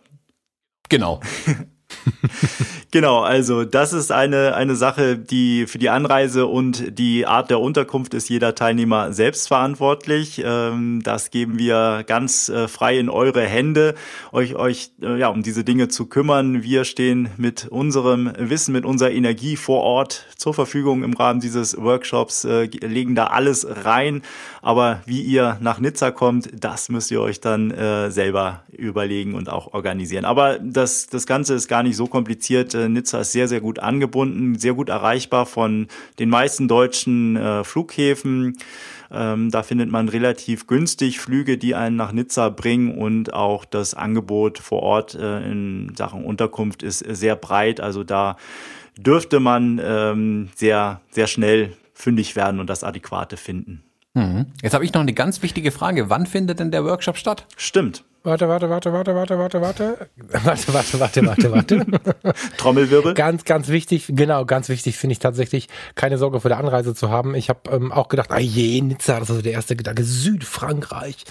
Genau. 0.89 1.21
genau, 2.93 3.21
also 3.21 3.65
das 3.65 3.93
ist 3.93 4.11
eine, 4.11 4.55
eine 4.55 4.77
Sache, 4.77 5.19
die 5.19 5.67
für 5.67 5.79
die 5.79 5.91
Anreise 5.91 6.47
und 6.47 6.99
die 6.99 7.27
Art 7.27 7.51
der 7.51 7.61
Unterkunft 7.61 8.15
ist 8.15 8.31
jeder 8.31 8.55
Teilnehmer 8.55 9.13
selbst 9.13 9.49
verantwortlich. 9.49 10.41
Ähm, 10.45 11.03
das 11.03 11.31
geben 11.31 11.59
wir 11.59 12.05
ganz 12.07 12.49
äh, 12.49 12.69
frei 12.69 12.99
in 12.99 13.11
eure 13.11 13.43
Hände, 13.43 13.95
euch, 14.33 14.55
euch 14.55 14.93
äh, 15.03 15.19
ja, 15.19 15.29
um 15.29 15.43
diese 15.43 15.65
Dinge 15.65 15.89
zu 15.89 16.07
kümmern. 16.07 16.63
Wir 16.63 16.85
stehen 16.85 17.29
mit 17.37 17.69
unserem 17.69 18.33
Wissen, 18.39 18.73
mit 18.73 18.87
unserer 18.87 19.11
Energie 19.11 19.57
vor 19.57 19.83
Ort 19.83 20.27
zur 20.37 20.55
Verfügung 20.55 21.03
im 21.03 21.13
Rahmen 21.13 21.41
dieses 21.41 21.77
Workshops, 21.77 22.45
äh, 22.45 22.65
legen 22.65 23.15
da 23.15 23.27
alles 23.27 23.67
rein. 23.85 24.23
Aber 24.63 25.03
wie 25.05 25.21
ihr 25.21 25.59
nach 25.61 25.79
Nizza 25.79 26.11
kommt, 26.11 26.49
das 26.59 26.89
müsst 26.89 27.11
ihr 27.11 27.21
euch 27.21 27.41
dann 27.41 27.73
selber 28.11 28.63
überlegen 28.71 29.35
und 29.35 29.49
auch 29.51 29.75
organisieren. 29.75 30.25
Aber 30.25 30.59
das, 30.61 31.09
das 31.09 31.27
Ganze 31.27 31.55
ist 31.55 31.67
gar 31.67 31.83
gar 31.83 31.89
nicht 31.89 31.97
so 31.97 32.07
kompliziert. 32.07 32.75
Äh, 32.83 32.89
Nizza 32.89 33.21
ist 33.21 33.33
sehr, 33.33 33.49
sehr 33.49 33.61
gut 33.61 33.79
angebunden, 33.79 34.59
sehr 34.59 34.75
gut 34.75 34.89
erreichbar 34.89 35.47
von 35.47 35.87
den 36.19 36.29
meisten 36.29 36.69
deutschen 36.69 37.37
äh, 37.37 37.65
Flughäfen. 37.65 38.59
Ähm, 39.11 39.51
da 39.51 39.63
findet 39.63 39.91
man 39.91 40.09
relativ 40.09 40.67
günstig 40.67 41.21
Flüge, 41.21 41.59
die 41.59 41.75
einen 41.75 41.97
nach 41.97 42.13
Nizza 42.13 42.49
bringen 42.49 42.97
und 42.97 43.35
auch 43.35 43.65
das 43.65 43.95
Angebot 43.95 44.59
vor 44.59 44.83
Ort 44.83 45.15
äh, 45.15 45.41
in 45.43 45.93
Sachen 45.97 46.25
Unterkunft 46.25 46.83
ist 46.83 47.01
sehr 47.01 47.37
breit. 47.37 47.81
Also 47.81 48.05
da 48.05 48.37
dürfte 48.97 49.41
man 49.41 49.81
ähm, 49.83 50.49
sehr, 50.55 51.01
sehr 51.11 51.27
schnell 51.27 51.77
fündig 51.95 52.37
werden 52.37 52.59
und 52.61 52.69
das 52.69 52.85
Adäquate 52.85 53.37
finden. 53.37 53.83
Mhm. 54.15 54.47
Jetzt 54.63 54.75
habe 54.75 54.85
ich 54.85 54.93
noch 54.93 55.01
eine 55.01 55.15
ganz 55.15 55.43
wichtige 55.43 55.71
Frage. 55.73 56.11
Wann 56.11 56.27
findet 56.27 56.61
denn 56.61 56.71
der 56.71 56.85
Workshop 56.85 57.17
statt? 57.17 57.47
Stimmt. 57.57 58.05
Warte, 58.25 58.49
warte, 58.49 58.71
warte, 58.71 58.93
warte, 58.93 59.15
warte, 59.17 59.39
warte, 59.39 59.61
warte. 59.61 59.99
Warte, 60.45 60.75
warte, 60.75 61.01
warte, 61.01 61.27
warte, 61.27 61.53
warte. 61.53 61.87
Trommelwirbel. 62.57 63.15
Ganz, 63.15 63.45
ganz 63.45 63.69
wichtig, 63.69 64.07
genau, 64.09 64.45
ganz 64.45 64.69
wichtig 64.69 64.97
finde 64.97 65.13
ich 65.13 65.19
tatsächlich, 65.19 65.69
keine 65.97 66.19
Sorge 66.19 66.41
vor 66.41 66.49
der 66.49 66.59
Anreise 66.59 66.95
zu 66.95 67.11
haben. 67.11 67.35
Ich 67.35 67.49
habe 67.49 67.61
ähm, 67.71 67.91
auch 67.91 68.09
gedacht, 68.09 68.31
ah 68.31 68.39
je, 68.39 68.81
Nizza, 68.81 69.19
das 69.19 69.29
ist 69.29 69.37
so 69.37 69.43
der 69.43 69.53
erste 69.53 69.75
Gedanke, 69.75 70.05
Südfrankreich. 70.05 71.25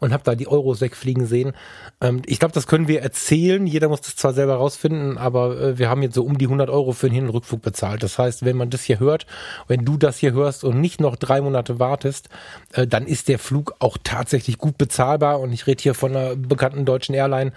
Und 0.00 0.12
habe 0.12 0.22
da 0.22 0.34
die 0.34 0.48
Euros 0.48 0.80
wegfliegen 0.80 1.26
sehen. 1.26 1.52
Ähm, 2.00 2.22
ich 2.24 2.38
glaube, 2.38 2.54
das 2.54 2.66
können 2.66 2.88
wir 2.88 3.02
erzählen. 3.02 3.66
Jeder 3.66 3.88
muss 3.88 4.00
das 4.00 4.16
zwar 4.16 4.32
selber 4.32 4.54
rausfinden, 4.54 5.18
aber 5.18 5.60
äh, 5.60 5.78
wir 5.78 5.90
haben 5.90 6.02
jetzt 6.02 6.14
so 6.14 6.24
um 6.24 6.38
die 6.38 6.46
100 6.46 6.70
Euro 6.70 6.92
für 6.92 7.08
den 7.08 7.14
Hin- 7.14 7.24
und 7.24 7.30
Rückflug 7.34 7.60
bezahlt. 7.62 8.02
Das 8.02 8.18
heißt, 8.18 8.44
wenn 8.44 8.56
man 8.56 8.70
das 8.70 8.84
hier 8.84 9.00
hört, 9.00 9.26
wenn 9.66 9.84
du 9.84 9.96
das 9.96 10.16
hier 10.18 10.32
hörst 10.32 10.64
und 10.64 10.80
nicht 10.80 11.00
noch 11.00 11.16
drei 11.16 11.40
Monate 11.40 11.78
wartest, 11.78 12.28
äh, 12.72 12.86
dann 12.86 13.06
ist 13.06 13.28
der 13.28 13.38
Flug 13.38 13.74
auch 13.80 13.98
tatsächlich 14.02 14.58
gut 14.58 14.78
bezahlbar. 14.78 15.40
Und 15.40 15.52
ich 15.52 15.66
rede 15.66 15.82
hier 15.82 15.94
von 15.94 16.16
einer 16.16 16.37
bekannten 16.38 16.84
deutschen 16.84 17.14
Airline. 17.14 17.52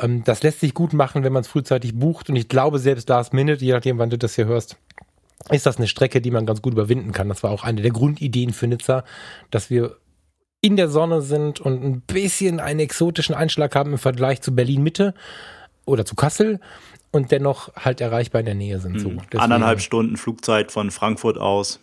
Ähm, 0.00 0.24
das 0.24 0.42
lässt 0.42 0.60
sich 0.60 0.74
gut 0.74 0.92
machen, 0.92 1.24
wenn 1.24 1.32
man 1.32 1.42
es 1.42 1.48
frühzeitig 1.48 1.94
bucht. 1.94 2.30
Und 2.30 2.36
ich 2.36 2.48
glaube, 2.48 2.78
selbst 2.78 3.08
Last 3.08 3.32
Minute, 3.32 3.64
je 3.64 3.72
nachdem, 3.72 3.98
wann 3.98 4.10
du 4.10 4.18
das 4.18 4.34
hier 4.34 4.46
hörst, 4.46 4.76
ist 5.50 5.66
das 5.66 5.76
eine 5.76 5.86
Strecke, 5.86 6.20
die 6.20 6.30
man 6.30 6.46
ganz 6.46 6.62
gut 6.62 6.72
überwinden 6.72 7.12
kann. 7.12 7.28
Das 7.28 7.42
war 7.42 7.50
auch 7.50 7.64
eine 7.64 7.82
der 7.82 7.90
Grundideen 7.90 8.52
für 8.52 8.66
Nizza, 8.66 9.04
dass 9.50 9.70
wir 9.70 9.96
in 10.60 10.76
der 10.76 10.88
Sonne 10.88 11.20
sind 11.20 11.60
und 11.60 11.84
ein 11.84 12.00
bisschen 12.00 12.58
einen 12.58 12.80
exotischen 12.80 13.34
Einschlag 13.34 13.76
haben 13.76 13.92
im 13.92 13.98
Vergleich 13.98 14.40
zu 14.40 14.54
Berlin 14.54 14.82
Mitte 14.82 15.12
oder 15.84 16.06
zu 16.06 16.14
Kassel 16.14 16.60
und 17.10 17.30
dennoch 17.30 17.74
halt 17.76 18.00
erreichbar 18.00 18.40
in 18.40 18.46
der 18.46 18.54
Nähe 18.54 18.80
sind. 18.80 18.98
So. 18.98 19.10
Mhm. 19.10 19.20
Anderthalb 19.36 19.80
Stunden 19.80 20.16
Flugzeit 20.16 20.72
von 20.72 20.90
Frankfurt 20.90 21.36
aus. 21.36 21.80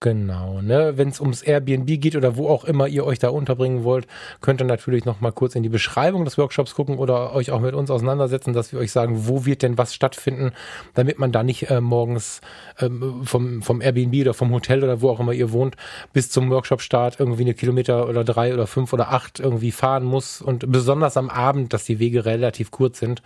Genau, 0.00 0.60
ne? 0.60 0.98
Wenn 0.98 1.08
es 1.08 1.22
ums 1.22 1.40
Airbnb 1.40 1.86
geht 1.86 2.16
oder 2.16 2.36
wo 2.36 2.50
auch 2.50 2.64
immer 2.64 2.86
ihr 2.86 3.06
euch 3.06 3.18
da 3.18 3.30
unterbringen 3.30 3.82
wollt, 3.82 4.06
könnt 4.42 4.60
ihr 4.60 4.66
natürlich 4.66 5.06
noch 5.06 5.22
mal 5.22 5.32
kurz 5.32 5.54
in 5.54 5.62
die 5.62 5.70
Beschreibung 5.70 6.26
des 6.26 6.36
Workshops 6.36 6.74
gucken 6.74 6.98
oder 6.98 7.32
euch 7.32 7.50
auch 7.50 7.60
mit 7.60 7.74
uns 7.74 7.90
auseinandersetzen, 7.90 8.52
dass 8.52 8.74
wir 8.74 8.78
euch 8.78 8.92
sagen, 8.92 9.26
wo 9.26 9.46
wird 9.46 9.62
denn 9.62 9.78
was 9.78 9.94
stattfinden, 9.94 10.52
damit 10.92 11.18
man 11.18 11.32
da 11.32 11.42
nicht 11.42 11.70
äh, 11.70 11.80
morgens 11.80 12.42
ähm, 12.78 13.24
vom, 13.24 13.62
vom 13.62 13.80
Airbnb 13.80 14.20
oder 14.20 14.34
vom 14.34 14.52
Hotel 14.52 14.84
oder 14.84 15.00
wo 15.00 15.08
auch 15.08 15.18
immer 15.18 15.32
ihr 15.32 15.50
wohnt, 15.50 15.76
bis 16.12 16.30
zum 16.30 16.50
Workshop-Start 16.50 17.18
irgendwie 17.18 17.44
eine 17.44 17.54
Kilometer 17.54 18.06
oder 18.06 18.22
drei 18.22 18.52
oder 18.52 18.66
fünf 18.66 18.92
oder 18.92 19.12
acht 19.12 19.40
irgendwie 19.40 19.72
fahren 19.72 20.04
muss 20.04 20.42
und 20.42 20.70
besonders 20.70 21.16
am 21.16 21.30
Abend, 21.30 21.72
dass 21.72 21.84
die 21.84 21.98
Wege 21.98 22.26
relativ 22.26 22.70
kurz 22.70 22.98
sind, 22.98 23.22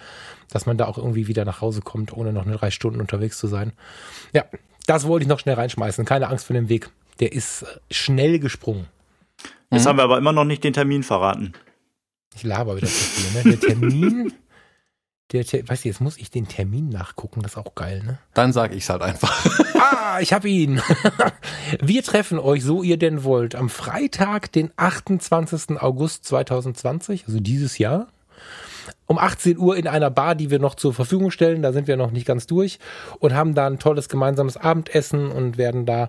dass 0.53 0.67
man 0.67 0.77
da 0.77 0.87
auch 0.87 0.99
irgendwie 0.99 1.27
wieder 1.27 1.45
nach 1.45 1.63
Hause 1.63 1.81
kommt, 1.81 2.17
ohne 2.17 2.33
noch 2.33 2.47
eine 2.47 2.55
drei 2.55 2.71
Stunden 2.71 3.01
unterwegs 3.01 3.39
zu 3.39 3.49
sein. 3.49 3.73
Ja, 4.33 4.45
das 4.91 5.07
wollte 5.07 5.23
ich 5.23 5.29
noch 5.29 5.39
schnell 5.39 5.55
reinschmeißen. 5.55 6.05
Keine 6.05 6.29
Angst 6.29 6.47
vor 6.47 6.55
dem 6.55 6.69
Weg. 6.69 6.91
Der 7.21 7.33
ist 7.33 7.63
äh, 7.63 7.67
schnell 7.93 8.41
gesprungen. 8.41 8.89
Jetzt 9.71 9.85
mhm. 9.85 9.89
haben 9.89 9.97
wir 9.99 10.03
aber 10.03 10.19
immer 10.19 10.33
noch 10.33 10.45
nicht 10.45 10.65
den 10.65 10.73
Termin 10.73 11.05
verraten. 11.05 11.53
Ich 12.35 12.43
laber 12.43 12.77
wieder 12.77 12.89
zu 12.89 12.93
viel, 12.93 13.43
ne? 13.45 13.57
Der 13.57 13.61
Termin. 13.61 14.33
Der, 15.33 15.45
Ter 15.45 15.69
weißt 15.69 15.85
du, 15.85 15.89
jetzt 15.89 16.01
muss 16.01 16.17
ich 16.17 16.33
den 16.33 16.49
Termin 16.49 16.89
nachgucken, 16.89 17.43
das 17.43 17.53
ist 17.53 17.59
auch 17.59 17.77
geil, 17.77 18.03
ne? 18.05 18.19
Dann 18.35 18.53
sage 18.53 18.75
ich 18.75 18.83
es 18.83 18.91
halt 18.91 19.03
einfach. 19.03 19.47
ah, 19.77 20.19
ich 20.21 20.33
hab 20.33 20.45
ihn. 20.45 20.83
Wir 21.81 22.03
treffen 22.03 22.41
euch, 22.41 22.65
so 22.65 22.83
ihr 22.83 22.97
denn 22.97 23.23
wollt, 23.23 23.55
am 23.55 23.69
Freitag, 23.69 24.51
den 24.51 24.73
28. 24.77 25.81
August 25.81 26.25
2020, 26.25 27.29
also 27.29 27.39
dieses 27.39 27.79
Jahr, 27.79 28.09
um 29.07 29.19
18 29.19 29.59
Uhr 29.59 29.77
in 29.77 29.87
einer 29.87 30.11
Bar, 30.11 30.35
die 30.35 30.51
wir 30.51 30.59
noch 30.59 30.75
zur 30.75 30.95
Verfügung 30.95 31.31
stellen. 31.31 31.63
Da 31.63 31.73
sind 31.73 31.89
wir 31.89 31.97
noch 31.97 32.11
nicht 32.11 32.27
ganz 32.27 32.47
durch 32.47 32.79
und 33.19 33.35
haben 33.35 33.55
da 33.55 33.67
ein 33.67 33.79
tolles 33.79 34.09
gemeinsames 34.09 34.57
Abendessen 34.57 35.31
und 35.31 35.59
werden 35.59 35.87
da 35.87 36.09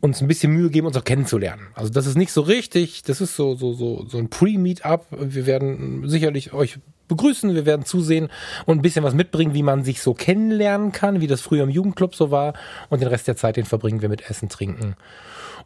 uns 0.00 0.20
ein 0.20 0.28
bisschen 0.28 0.52
Mühe 0.52 0.68
geben, 0.68 0.86
uns 0.86 0.96
auch 0.96 1.04
kennenzulernen. 1.04 1.68
Also 1.74 1.90
das 1.90 2.06
ist 2.06 2.16
nicht 2.16 2.32
so 2.32 2.42
richtig, 2.42 3.02
das 3.02 3.20
ist 3.20 3.36
so 3.36 3.54
so 3.54 3.72
so 3.72 4.04
so 4.06 4.18
ein 4.18 4.28
Pre-Meetup. 4.28 5.06
Wir 5.10 5.46
werden 5.46 6.08
sicherlich 6.08 6.52
euch 6.52 6.78
begrüßen, 7.08 7.54
wir 7.54 7.66
werden 7.66 7.84
zusehen 7.84 8.28
und 8.66 8.78
ein 8.78 8.82
bisschen 8.82 9.04
was 9.04 9.14
mitbringen, 9.14 9.54
wie 9.54 9.62
man 9.62 9.84
sich 9.84 10.00
so 10.00 10.14
kennenlernen 10.14 10.92
kann, 10.92 11.20
wie 11.20 11.26
das 11.26 11.40
früher 11.40 11.64
im 11.64 11.70
Jugendclub 11.70 12.14
so 12.14 12.30
war 12.30 12.54
und 12.88 13.00
den 13.00 13.08
Rest 13.08 13.28
der 13.28 13.36
Zeit 13.36 13.56
den 13.56 13.64
verbringen 13.64 14.02
wir 14.02 14.08
mit 14.08 14.28
Essen, 14.30 14.48
Trinken 14.48 14.96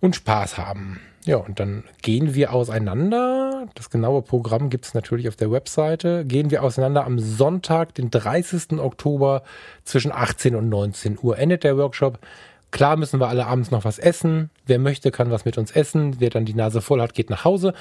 und 0.00 0.16
Spaß 0.16 0.59
haben. 0.59 1.00
Ja, 1.25 1.37
und 1.37 1.61
dann 1.61 1.85
gehen 2.00 2.35
wir 2.35 2.52
auseinander. 2.52 3.66
Das 3.75 3.90
genaue 3.90 4.23
Programm 4.23 4.71
gibt 4.71 4.87
es 4.87 4.95
natürlich 4.95 5.28
auf 5.28 5.37
der 5.37 5.50
Webseite. 5.50 6.25
Gehen 6.25 6.50
wir 6.50 6.62
auseinander 6.62 7.04
am 7.04 7.18
Sonntag, 7.18 7.95
den 7.95 8.11
30. 8.11 8.78
Oktober 8.78 9.42
zwischen 9.85 10.12
18 10.12 10.54
und 10.54 10.68
19 10.68 11.18
Uhr 11.21 11.38
endet 11.38 11.64
der 11.64 11.76
Workshop. 11.76 12.18
Klar 12.70 12.96
müssen 12.96 13.18
wir 13.20 13.28
alle 13.28 13.46
abends 13.46 13.70
noch 13.70 13.84
was 13.84 13.98
essen. 13.98 14.50
Wer 14.66 14.78
möchte, 14.78 15.10
kann 15.10 15.30
was 15.30 15.44
mit 15.44 15.56
uns 15.56 15.70
essen. 15.70 16.20
Wer 16.20 16.30
dann 16.30 16.44
die 16.44 16.54
Nase 16.54 16.82
voll 16.82 17.00
hat, 17.00 17.14
geht 17.14 17.30
nach 17.30 17.44
Hause. 17.44 17.72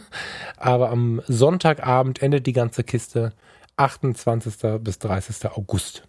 Aber 0.56 0.90
am 0.90 1.20
Sonntagabend 1.26 2.22
endet 2.22 2.46
die 2.46 2.52
ganze 2.52 2.82
Kiste. 2.82 3.32
28. 3.76 4.54
bis 4.80 4.98
30. 4.98 5.50
August 5.52 6.04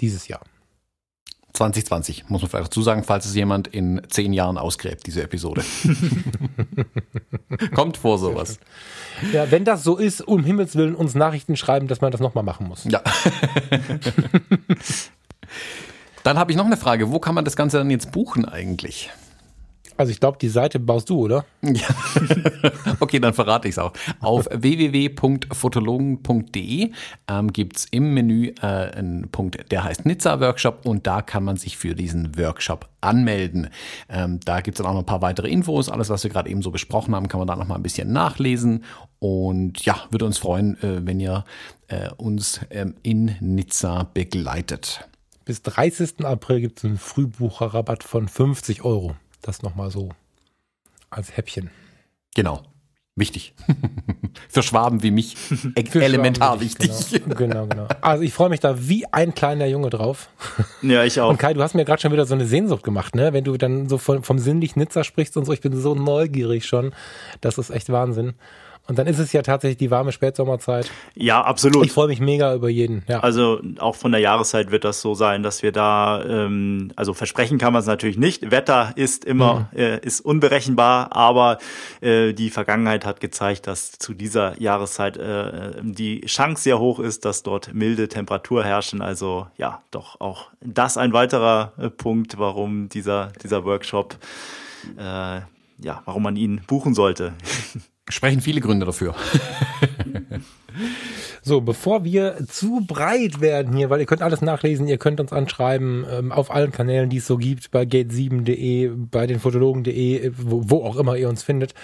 dieses 0.00 0.28
Jahr. 0.28 0.42
2020, 1.56 2.28
muss 2.28 2.42
man 2.42 2.50
vielleicht 2.50 2.66
dazu 2.66 2.82
sagen, 2.82 3.02
falls 3.02 3.24
es 3.24 3.34
jemand 3.34 3.66
in 3.68 4.02
zehn 4.08 4.34
Jahren 4.34 4.58
ausgräbt, 4.58 5.06
diese 5.06 5.22
Episode. 5.22 5.64
Kommt 7.74 7.96
vor 7.96 8.18
sowas. 8.18 8.58
Ja, 9.32 9.50
wenn 9.50 9.64
das 9.64 9.82
so 9.82 9.96
ist, 9.96 10.20
um 10.20 10.44
Himmels 10.44 10.76
Willen 10.76 10.94
uns 10.94 11.14
Nachrichten 11.14 11.56
schreiben, 11.56 11.88
dass 11.88 12.02
man 12.02 12.12
das 12.12 12.20
nochmal 12.20 12.44
machen 12.44 12.68
muss. 12.68 12.84
Ja. 12.84 13.02
Dann 16.26 16.38
habe 16.40 16.50
ich 16.50 16.58
noch 16.58 16.66
eine 16.66 16.76
Frage. 16.76 17.12
Wo 17.12 17.20
kann 17.20 17.36
man 17.36 17.44
das 17.44 17.54
Ganze 17.54 17.78
dann 17.78 17.88
jetzt 17.88 18.10
buchen 18.10 18.46
eigentlich? 18.46 19.10
Also 19.96 20.10
ich 20.10 20.18
glaube, 20.18 20.38
die 20.40 20.48
Seite 20.48 20.80
baust 20.80 21.08
du, 21.08 21.20
oder? 21.20 21.44
Ja. 21.62 21.86
okay, 23.00 23.20
dann 23.20 23.32
verrate 23.32 23.68
ich 23.68 23.74
es 23.74 23.78
auch. 23.78 23.92
Auf 24.20 24.46
www.fotologen.de 24.50 26.90
ähm, 27.28 27.52
gibt 27.52 27.76
es 27.76 27.84
im 27.92 28.12
Menü 28.12 28.52
äh, 28.60 28.66
einen 28.66 29.28
Punkt, 29.30 29.70
der 29.70 29.84
heißt 29.84 30.04
Nizza 30.04 30.40
Workshop 30.40 30.84
und 30.84 31.06
da 31.06 31.22
kann 31.22 31.44
man 31.44 31.58
sich 31.58 31.76
für 31.76 31.94
diesen 31.94 32.36
Workshop 32.36 32.88
anmelden. 33.00 33.70
Ähm, 34.08 34.40
da 34.44 34.62
gibt 34.62 34.80
es 34.80 34.82
dann 34.82 34.90
auch 34.90 34.94
noch 34.94 35.02
ein 35.02 35.06
paar 35.06 35.22
weitere 35.22 35.48
Infos. 35.48 35.88
Alles, 35.88 36.10
was 36.10 36.24
wir 36.24 36.30
gerade 36.32 36.50
eben 36.50 36.60
so 36.60 36.72
besprochen 36.72 37.14
haben, 37.14 37.28
kann 37.28 37.38
man 37.38 37.46
da 37.46 37.54
noch 37.54 37.68
mal 37.68 37.76
ein 37.76 37.84
bisschen 37.84 38.12
nachlesen. 38.12 38.82
Und 39.20 39.84
ja, 39.84 39.94
würde 40.10 40.24
uns 40.24 40.38
freuen, 40.38 40.74
äh, 40.82 41.06
wenn 41.06 41.20
ihr 41.20 41.44
äh, 41.86 42.10
uns 42.16 42.62
ähm, 42.70 42.96
in 43.04 43.36
Nizza 43.38 44.10
begleitet. 44.12 45.06
Bis 45.46 45.62
30. 45.62 46.24
April 46.24 46.60
gibt 46.60 46.78
es 46.78 46.84
einen 46.84 46.98
Frühbucherrabatt 46.98 48.02
von 48.02 48.26
50 48.26 48.82
Euro. 48.82 49.14
Das 49.42 49.62
nochmal 49.62 49.92
so 49.92 50.08
als 51.08 51.36
Häppchen. 51.36 51.70
Genau. 52.34 52.64
Wichtig. 53.14 53.54
Für 54.48 54.64
Schwaben 54.64 55.04
wie 55.04 55.12
mich 55.12 55.36
Für 55.88 56.02
elementar 56.02 56.48
Schwaben 56.48 56.60
wichtig. 56.62 56.90
Genau. 57.22 57.34
genau, 57.36 57.66
genau. 57.68 57.88
Also 58.00 58.24
ich 58.24 58.34
freue 58.34 58.48
mich 58.48 58.58
da 58.58 58.88
wie 58.88 59.06
ein 59.12 59.36
kleiner 59.36 59.66
Junge 59.66 59.88
drauf. 59.88 60.30
Ja, 60.82 61.04
ich 61.04 61.20
auch. 61.20 61.30
Und 61.30 61.38
Kai, 61.38 61.54
du 61.54 61.62
hast 61.62 61.74
mir 61.74 61.84
gerade 61.84 62.02
schon 62.02 62.10
wieder 62.10 62.26
so 62.26 62.34
eine 62.34 62.44
Sehnsucht 62.44 62.82
gemacht, 62.82 63.14
ne? 63.14 63.32
Wenn 63.32 63.44
du 63.44 63.56
dann 63.56 63.88
so 63.88 63.98
vom, 63.98 64.24
vom 64.24 64.40
sinnlich 64.40 64.74
Nizza 64.74 65.04
sprichst 65.04 65.36
und 65.36 65.44
so, 65.44 65.52
ich 65.52 65.60
bin 65.60 65.80
so 65.80 65.94
neugierig 65.94 66.66
schon. 66.66 66.92
Das 67.40 67.56
ist 67.56 67.70
echt 67.70 67.88
Wahnsinn. 67.90 68.34
Und 68.88 68.98
dann 68.98 69.06
ist 69.06 69.18
es 69.18 69.32
ja 69.32 69.42
tatsächlich 69.42 69.78
die 69.78 69.90
warme 69.90 70.12
Spätsommerzeit. 70.12 70.90
Ja, 71.14 71.42
absolut. 71.42 71.84
Ich 71.84 71.92
freue 71.92 72.06
mich 72.06 72.20
mega 72.20 72.54
über 72.54 72.68
jeden. 72.68 73.02
Ja. 73.08 73.20
Also 73.20 73.60
auch 73.78 73.96
von 73.96 74.12
der 74.12 74.20
Jahreszeit 74.20 74.70
wird 74.70 74.84
das 74.84 75.00
so 75.00 75.14
sein, 75.14 75.42
dass 75.42 75.62
wir 75.62 75.72
da, 75.72 76.24
ähm, 76.24 76.92
also 76.94 77.12
versprechen 77.12 77.58
kann 77.58 77.72
man 77.72 77.80
es 77.80 77.86
natürlich 77.86 78.16
nicht. 78.16 78.50
Wetter 78.50 78.92
ist 78.94 79.24
immer, 79.24 79.68
mhm. 79.72 79.78
äh, 79.78 79.98
ist 79.98 80.20
unberechenbar, 80.20 81.16
aber 81.16 81.58
äh, 82.00 82.32
die 82.32 82.50
Vergangenheit 82.50 83.04
hat 83.04 83.20
gezeigt, 83.20 83.66
dass 83.66 83.92
zu 83.92 84.14
dieser 84.14 84.60
Jahreszeit 84.60 85.16
äh, 85.16 85.72
die 85.82 86.20
Chance 86.22 86.62
sehr 86.62 86.78
hoch 86.78 87.00
ist, 87.00 87.24
dass 87.24 87.42
dort 87.42 87.74
milde 87.74 88.08
Temperatur 88.08 88.62
herrschen. 88.62 89.02
Also 89.02 89.48
ja, 89.56 89.82
doch 89.90 90.20
auch 90.20 90.50
das 90.60 90.96
ein 90.96 91.12
weiterer 91.12 91.72
äh, 91.78 91.90
Punkt, 91.90 92.38
warum 92.38 92.88
dieser, 92.88 93.32
dieser 93.42 93.64
Workshop, 93.64 94.16
äh, 94.96 95.40
ja, 95.78 96.02
warum 96.04 96.22
man 96.22 96.36
ihn 96.36 96.60
buchen 96.66 96.94
sollte. 96.94 97.32
Sprechen 98.08 98.40
viele 98.40 98.60
Gründe 98.60 98.86
dafür. 98.86 99.16
so, 101.42 101.60
bevor 101.60 102.04
wir 102.04 102.36
zu 102.46 102.84
breit 102.86 103.40
werden 103.40 103.76
hier, 103.76 103.90
weil 103.90 103.98
ihr 103.98 104.06
könnt 104.06 104.22
alles 104.22 104.42
nachlesen, 104.42 104.86
ihr 104.86 104.98
könnt 104.98 105.18
uns 105.18 105.32
anschreiben 105.32 106.06
ähm, 106.08 106.30
auf 106.30 106.52
allen 106.52 106.70
Kanälen, 106.70 107.10
die 107.10 107.16
es 107.16 107.26
so 107.26 107.36
gibt, 107.36 107.72
bei 107.72 107.82
gate7.de, 107.82 108.92
bei 108.94 109.26
den 109.26 109.40
Fotologen.de, 109.40 110.30
wo, 110.36 110.70
wo, 110.70 110.84
auch 110.84 110.96
immer 110.96 111.16
ihr 111.16 111.28
uns 111.28 111.42
findet. 111.42 111.74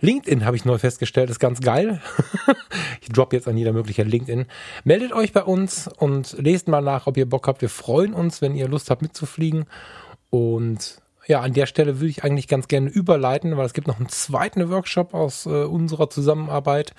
LinkedIn 0.00 0.44
habe 0.44 0.54
ich 0.54 0.64
neu 0.64 0.78
festgestellt, 0.78 1.30
ist 1.30 1.40
ganz 1.40 1.60
geil. 1.60 2.00
ich 3.00 3.08
drop 3.08 3.32
jetzt 3.32 3.48
an 3.48 3.56
jeder 3.56 3.72
Möglichkeit 3.72 4.06
LinkedIn. 4.06 4.46
Meldet 4.84 5.12
euch 5.12 5.32
bei 5.32 5.42
uns 5.42 5.88
und 5.88 6.36
lest 6.38 6.68
mal 6.68 6.80
nach, 6.80 7.08
ob 7.08 7.16
ihr 7.16 7.28
Bock 7.28 7.48
habt. 7.48 7.60
Wir 7.60 7.68
freuen 7.68 8.14
uns, 8.14 8.40
wenn 8.40 8.54
ihr 8.54 8.68
Lust 8.68 8.88
habt 8.88 9.02
mitzufliegen. 9.02 9.64
Und 10.30 11.02
ja, 11.26 11.40
an 11.40 11.52
der 11.52 11.66
Stelle 11.66 12.00
würde 12.00 12.10
ich 12.10 12.24
eigentlich 12.24 12.48
ganz 12.48 12.68
gerne 12.68 12.88
überleiten, 12.88 13.56
weil 13.56 13.66
es 13.66 13.74
gibt 13.74 13.86
noch 13.86 13.98
einen 13.98 14.08
zweiten 14.08 14.70
Workshop 14.70 15.14
aus 15.14 15.46
äh, 15.46 15.64
unserer 15.64 16.10
Zusammenarbeit, 16.10 16.94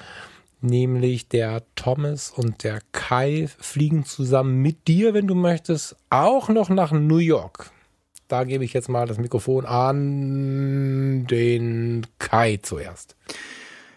nämlich 0.61 1.27
der 1.27 1.63
Thomas 1.75 2.31
und 2.31 2.63
der 2.63 2.79
Kai 2.91 3.49
fliegen 3.59 4.05
zusammen 4.05 4.61
mit 4.61 4.87
dir, 4.87 5.13
wenn 5.13 5.27
du 5.27 5.35
möchtest, 5.35 5.95
auch 6.09 6.49
noch 6.49 6.69
nach 6.69 6.91
New 6.91 7.17
York. 7.17 7.71
Da 8.27 8.45
gebe 8.45 8.63
ich 8.63 8.73
jetzt 8.73 8.89
mal 8.89 9.05
das 9.05 9.17
Mikrofon 9.17 9.65
an 9.65 11.27
den 11.27 12.07
Kai 12.17 12.59
zuerst. 12.61 13.15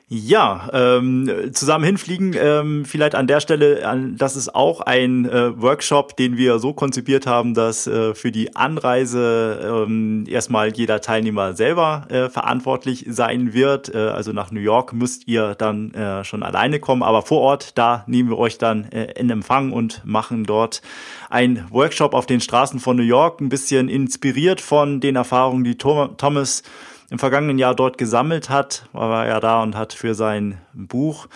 Ja, 0.09 0.71
ähm, 0.73 1.51
zusammen 1.53 1.85
hinfliegen, 1.85 2.33
ähm, 2.39 2.85
vielleicht 2.85 3.17
an 3.17 3.27
der 3.27 3.41
Stelle, 3.41 3.89
an, 3.89 4.17
das 4.17 4.37
ist 4.37 4.55
auch 4.55 4.81
ein 4.81 5.29
äh, 5.29 5.61
Workshop, 5.61 6.17
den 6.17 6.37
wir 6.37 6.61
so 6.61 6.73
konzipiert 6.75 7.27
haben, 7.27 7.55
dass 7.55 7.89
äh, 7.89 8.15
für 8.15 8.31
die 8.31 8.55
Anreise 8.55 9.85
ähm, 9.85 10.25
erstmal 10.29 10.73
jeder 10.73 11.01
Teilnehmer 11.01 11.55
selber 11.55 12.07
äh, 12.09 12.29
verantwortlich 12.29 13.05
sein 13.09 13.53
wird. 13.53 13.93
Äh, 13.93 13.99
also 13.99 14.31
nach 14.31 14.53
New 14.53 14.61
York 14.61 14.93
müsst 14.93 15.27
ihr 15.27 15.57
dann 15.57 15.93
äh, 15.93 16.23
schon 16.23 16.45
alleine 16.45 16.79
kommen, 16.79 17.03
aber 17.03 17.23
vor 17.23 17.41
Ort, 17.41 17.77
da 17.77 18.05
nehmen 18.07 18.31
wir 18.31 18.39
euch 18.39 18.59
dann 18.59 18.85
äh, 18.93 19.11
in 19.19 19.29
Empfang 19.29 19.73
und 19.73 20.03
machen 20.05 20.45
dort 20.45 20.83
ein 21.31 21.67
Workshop 21.71 22.15
auf 22.15 22.27
den 22.27 22.41
Straßen 22.41 22.79
von 22.79 22.97
New 22.97 23.03
York, 23.03 23.41
ein 23.41 23.49
bisschen 23.49 23.89
inspiriert 23.89 24.61
von 24.61 25.01
den 25.01 25.17
Erfahrungen, 25.17 25.65
die 25.65 25.77
Thomas 25.77 26.63
im 27.09 27.19
vergangenen 27.19 27.59
Jahr 27.59 27.75
dort 27.75 27.99
gesammelt 27.99 28.51
hat, 28.51 28.89
war 28.93 29.27
ja 29.27 29.39
da 29.39 29.63
und 29.63 29.77
hat 29.77 29.93
für 29.93 30.15
sein 30.15 30.59
Buch 30.73 31.29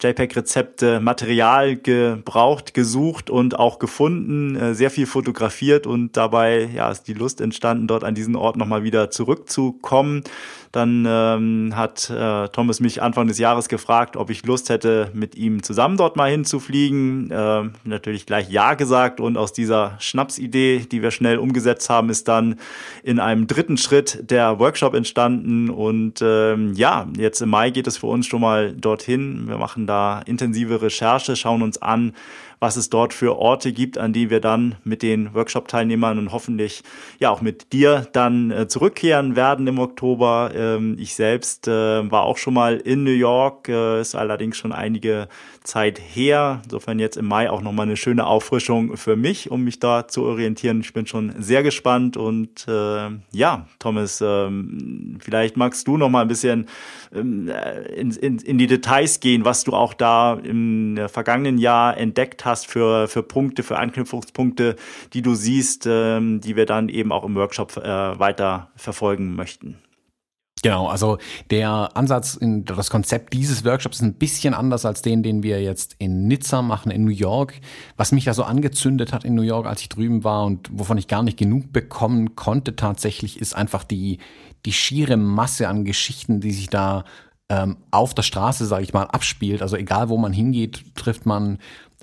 JPEG-Rezepte 0.00 1.00
Material 1.00 1.76
gebraucht, 1.76 2.74
gesucht 2.74 3.28
und 3.28 3.58
auch 3.58 3.78
gefunden, 3.78 4.56
äh, 4.56 4.74
sehr 4.74 4.90
viel 4.90 5.06
fotografiert 5.06 5.86
und 5.86 6.16
dabei 6.16 6.70
ja, 6.72 6.90
ist 6.90 7.08
die 7.08 7.14
Lust 7.14 7.40
entstanden, 7.40 7.88
dort 7.88 8.04
an 8.04 8.14
diesen 8.14 8.36
Ort 8.36 8.56
nochmal 8.56 8.84
wieder 8.84 9.10
zurückzukommen. 9.10 10.22
Dann 10.72 11.06
ähm, 11.08 11.72
hat 11.74 12.10
äh, 12.10 12.48
Thomas 12.48 12.80
mich 12.80 13.02
Anfang 13.02 13.28
des 13.28 13.38
Jahres 13.38 13.68
gefragt, 13.68 14.16
ob 14.16 14.30
ich 14.30 14.44
Lust 14.44 14.68
hätte, 14.68 15.10
mit 15.14 15.34
ihm 15.34 15.62
zusammen 15.62 15.96
dort 15.96 16.16
mal 16.16 16.30
hinzufliegen. 16.30 17.30
Äh, 17.30 17.64
natürlich 17.84 18.26
gleich 18.26 18.50
Ja 18.50 18.74
gesagt 18.74 19.20
und 19.20 19.36
aus 19.36 19.52
dieser 19.52 19.96
Schnapsidee, 19.98 20.86
die 20.90 21.02
wir 21.02 21.10
schnell 21.10 21.38
umgesetzt 21.38 21.88
haben, 21.90 22.10
ist 22.10 22.28
dann 22.28 22.56
in 23.02 23.20
einem 23.20 23.46
dritten 23.46 23.76
Schritt 23.76 24.30
der 24.30 24.58
Workshop 24.58 24.94
entstanden. 24.94 25.70
Und 25.70 26.20
ähm, 26.22 26.74
ja, 26.74 27.06
jetzt 27.16 27.40
im 27.40 27.50
Mai 27.50 27.70
geht 27.70 27.86
es 27.86 27.98
für 27.98 28.06
uns 28.06 28.26
schon 28.26 28.40
mal 28.40 28.72
dorthin. 28.72 29.48
Wir 29.48 29.58
machen 29.58 29.86
da 29.86 30.20
intensive 30.26 30.82
Recherche, 30.82 31.36
schauen 31.36 31.62
uns 31.62 31.80
an, 31.80 32.12
was 32.58 32.76
es 32.76 32.88
dort 32.88 33.12
für 33.12 33.36
Orte 33.36 33.72
gibt, 33.72 33.98
an 33.98 34.12
die 34.12 34.30
wir 34.30 34.40
dann 34.40 34.76
mit 34.84 35.02
den 35.02 35.34
Workshop-Teilnehmern 35.34 36.18
und 36.18 36.32
hoffentlich 36.32 36.82
ja 37.18 37.30
auch 37.30 37.42
mit 37.42 37.72
dir 37.72 38.08
dann 38.12 38.50
äh, 38.50 38.68
zurückkehren 38.68 39.36
werden 39.36 39.66
im 39.66 39.78
Oktober. 39.78 40.50
Ähm, 40.54 40.96
ich 40.98 41.14
selbst 41.14 41.68
äh, 41.68 42.10
war 42.10 42.22
auch 42.22 42.38
schon 42.38 42.54
mal 42.54 42.76
in 42.78 43.04
New 43.04 43.10
York, 43.10 43.68
äh, 43.68 44.00
ist 44.00 44.14
allerdings 44.14 44.56
schon 44.56 44.72
einige 44.72 45.28
Zeit 45.64 46.00
her. 46.00 46.60
Insofern 46.64 46.98
jetzt 46.98 47.16
im 47.16 47.26
Mai 47.26 47.50
auch 47.50 47.60
nochmal 47.60 47.86
eine 47.86 47.96
schöne 47.96 48.26
Auffrischung 48.26 48.96
für 48.96 49.16
mich, 49.16 49.50
um 49.50 49.64
mich 49.64 49.78
da 49.78 50.08
zu 50.08 50.22
orientieren. 50.22 50.80
Ich 50.80 50.92
bin 50.92 51.06
schon 51.06 51.34
sehr 51.38 51.62
gespannt 51.62 52.16
und 52.16 52.66
äh, 52.68 53.10
ja, 53.32 53.66
Thomas, 53.78 54.22
ähm, 54.24 55.18
vielleicht 55.20 55.56
magst 55.56 55.86
du 55.86 55.98
nochmal 55.98 56.22
ein 56.22 56.28
bisschen 56.28 56.66
ähm, 57.14 57.50
in, 57.94 58.10
in, 58.12 58.38
in 58.38 58.58
die 58.58 58.66
Details 58.66 59.20
gehen, 59.20 59.44
was 59.44 59.64
du 59.64 59.72
auch 59.72 59.92
da 59.92 60.34
im 60.34 60.98
vergangenen 61.08 61.58
Jahr 61.58 61.96
entdeckt 61.96 62.45
hast 62.46 62.66
für, 62.66 63.08
für 63.08 63.22
Punkte, 63.22 63.62
für 63.62 63.78
Anknüpfungspunkte, 63.78 64.76
die 65.12 65.22
du 65.22 65.34
siehst, 65.34 65.86
ähm, 65.86 66.40
die 66.40 66.56
wir 66.56 66.66
dann 66.66 66.88
eben 66.88 67.12
auch 67.12 67.24
im 67.24 67.34
Workshop 67.34 67.76
äh, 67.76 68.18
weiter 68.18 68.70
verfolgen 68.76 69.34
möchten. 69.34 69.76
Genau, 70.62 70.88
also 70.88 71.18
der 71.50 71.90
Ansatz, 71.94 72.38
das 72.40 72.88
Konzept 72.88 73.34
dieses 73.34 73.64
Workshops 73.64 73.98
ist 73.98 74.02
ein 74.02 74.14
bisschen 74.14 74.54
anders 74.54 74.86
als 74.86 75.02
den, 75.02 75.22
den 75.22 75.42
wir 75.42 75.62
jetzt 75.62 75.94
in 75.98 76.26
Nizza 76.26 76.62
machen, 76.62 76.90
in 76.90 77.04
New 77.04 77.10
York. 77.10 77.60
Was 77.98 78.10
mich 78.10 78.24
da 78.24 78.32
so 78.32 78.42
angezündet 78.42 79.12
hat 79.12 79.24
in 79.24 79.34
New 79.34 79.42
York, 79.42 79.66
als 79.66 79.82
ich 79.82 79.90
drüben 79.90 80.24
war 80.24 80.46
und 80.46 80.70
wovon 80.72 80.96
ich 80.96 81.08
gar 81.08 81.22
nicht 81.22 81.38
genug 81.38 81.72
bekommen 81.72 82.36
konnte 82.36 82.74
tatsächlich, 82.74 83.38
ist 83.38 83.54
einfach 83.54 83.84
die, 83.84 84.18
die 84.64 84.72
schiere 84.72 85.18
Masse 85.18 85.68
an 85.68 85.84
Geschichten, 85.84 86.40
die 86.40 86.52
sich 86.52 86.70
da 86.70 87.04
ähm, 87.48 87.76
auf 87.90 88.14
der 88.14 88.22
Straße, 88.22 88.66
sage 88.66 88.82
ich 88.82 88.92
mal, 88.92 89.04
abspielt. 89.04 89.62
Also 89.62 89.76
egal, 89.76 90.08
wo 90.08 90.16
man 90.16 90.32
hingeht, 90.32 90.96
trifft 90.96 91.26
man 91.26 91.58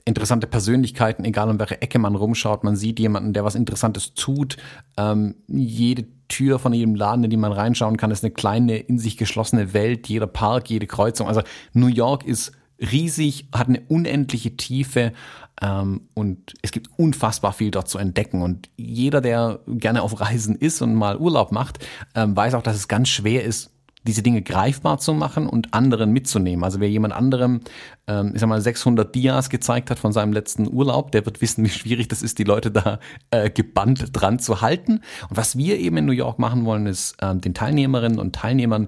interessante 0.05 0.48
Persönlichkeiten, 0.48 1.24
egal 1.24 1.50
um 1.50 1.60
welche 1.60 1.81
Ecke 1.81 2.00
man 2.00 2.15
rumschaut. 2.15 2.63
Man 2.63 2.75
sieht 2.75 3.00
jemanden, 3.00 3.33
der 3.33 3.45
was 3.45 3.55
Interessantes 3.55 4.13
tut. 4.13 4.57
Ähm, 4.98 5.36
jede 5.48 6.05
Tür 6.27 6.60
von 6.60 6.74
jedem 6.74 6.95
Laden, 6.95 7.24
in 7.24 7.29
den 7.29 7.39
man 7.39 7.51
reinschauen 7.51 7.98
kann, 7.98 8.12
ist 8.12 8.24
eine 8.24 8.33
kleine, 8.33 8.77
in 8.77 9.00
sich 9.00 9.17
geschlossene 9.17 9.74
Welt. 9.74 10.07
Jeder 10.07 10.27
Park, 10.27 10.69
jede 10.69 10.88
Kreuzung. 10.88 11.27
Also 11.27 11.41
New 11.74 11.88
York 11.88 12.25
ist 12.25 12.51
riesig, 12.79 13.48
hat 13.53 13.69
eine 13.69 13.81
unendliche 13.88 14.57
Tiefe 14.57 15.13
ähm, 15.62 16.01
und 16.13 16.53
es 16.62 16.72
gibt 16.72 16.89
unfassbar 16.98 17.53
viel 17.53 17.72
dort 17.72 17.88
zu 17.88 17.98
entdecken. 17.98 18.41
Und 18.41 18.69
jeder, 18.75 19.22
der 19.22 19.60
gerne 19.67 20.01
auf 20.01 20.19
Reisen 20.19 20.55
ist 20.55 20.81
und 20.81 20.95
mal 20.95 21.17
Urlaub 21.17 21.51
macht, 21.51 21.86
ähm, 22.15 22.36
weiß 22.36 22.55
auch, 22.55 22.63
dass 22.63 22.75
es 22.75 22.88
ganz 22.88 23.10
schwer 23.10 23.43
ist, 23.43 23.72
diese 24.05 24.22
Dinge 24.22 24.41
greifbar 24.41 24.98
zu 24.98 25.13
machen 25.13 25.48
und 25.48 25.74
anderen 25.74 26.12
mitzunehmen. 26.12 26.63
Also 26.63 26.79
wer 26.79 26.89
jemand 26.89 27.13
anderem, 27.13 27.62
ähm, 28.07 28.31
ich 28.33 28.41
sag 28.41 28.48
mal, 28.48 28.62
600 28.62 29.13
Dias 29.13 29.50
gezeigt 29.50 29.89
hat 29.89 30.00
von 30.00 30.12
seinem 30.12 30.33
letzten 30.33 30.67
Urlaub, 30.67 31.12
der 31.12 31.25
wird 31.25 31.41
wissen, 31.41 31.63
wie 31.65 31.69
schwierig 31.69 32.07
das 32.07 32.22
ist, 32.22 32.39
die 32.39 32.43
Leute 32.43 32.72
da 32.72 33.00
äh, 33.31 33.50
gebannt 33.50 34.07
dran 34.12 34.39
zu 34.39 34.62
halten. 34.62 35.01
Und 35.29 35.38
was 35.38 35.57
wir 35.57 35.79
eben 35.79 35.98
in 35.98 36.05
New 36.05 36.12
York 36.12 36.39
machen 36.39 36.65
wollen, 36.65 36.86
ist 36.86 37.15
ähm, 37.22 37.41
den 37.41 37.53
Teilnehmerinnen 37.53 38.19
und 38.19 38.36
Teilnehmern 38.36 38.88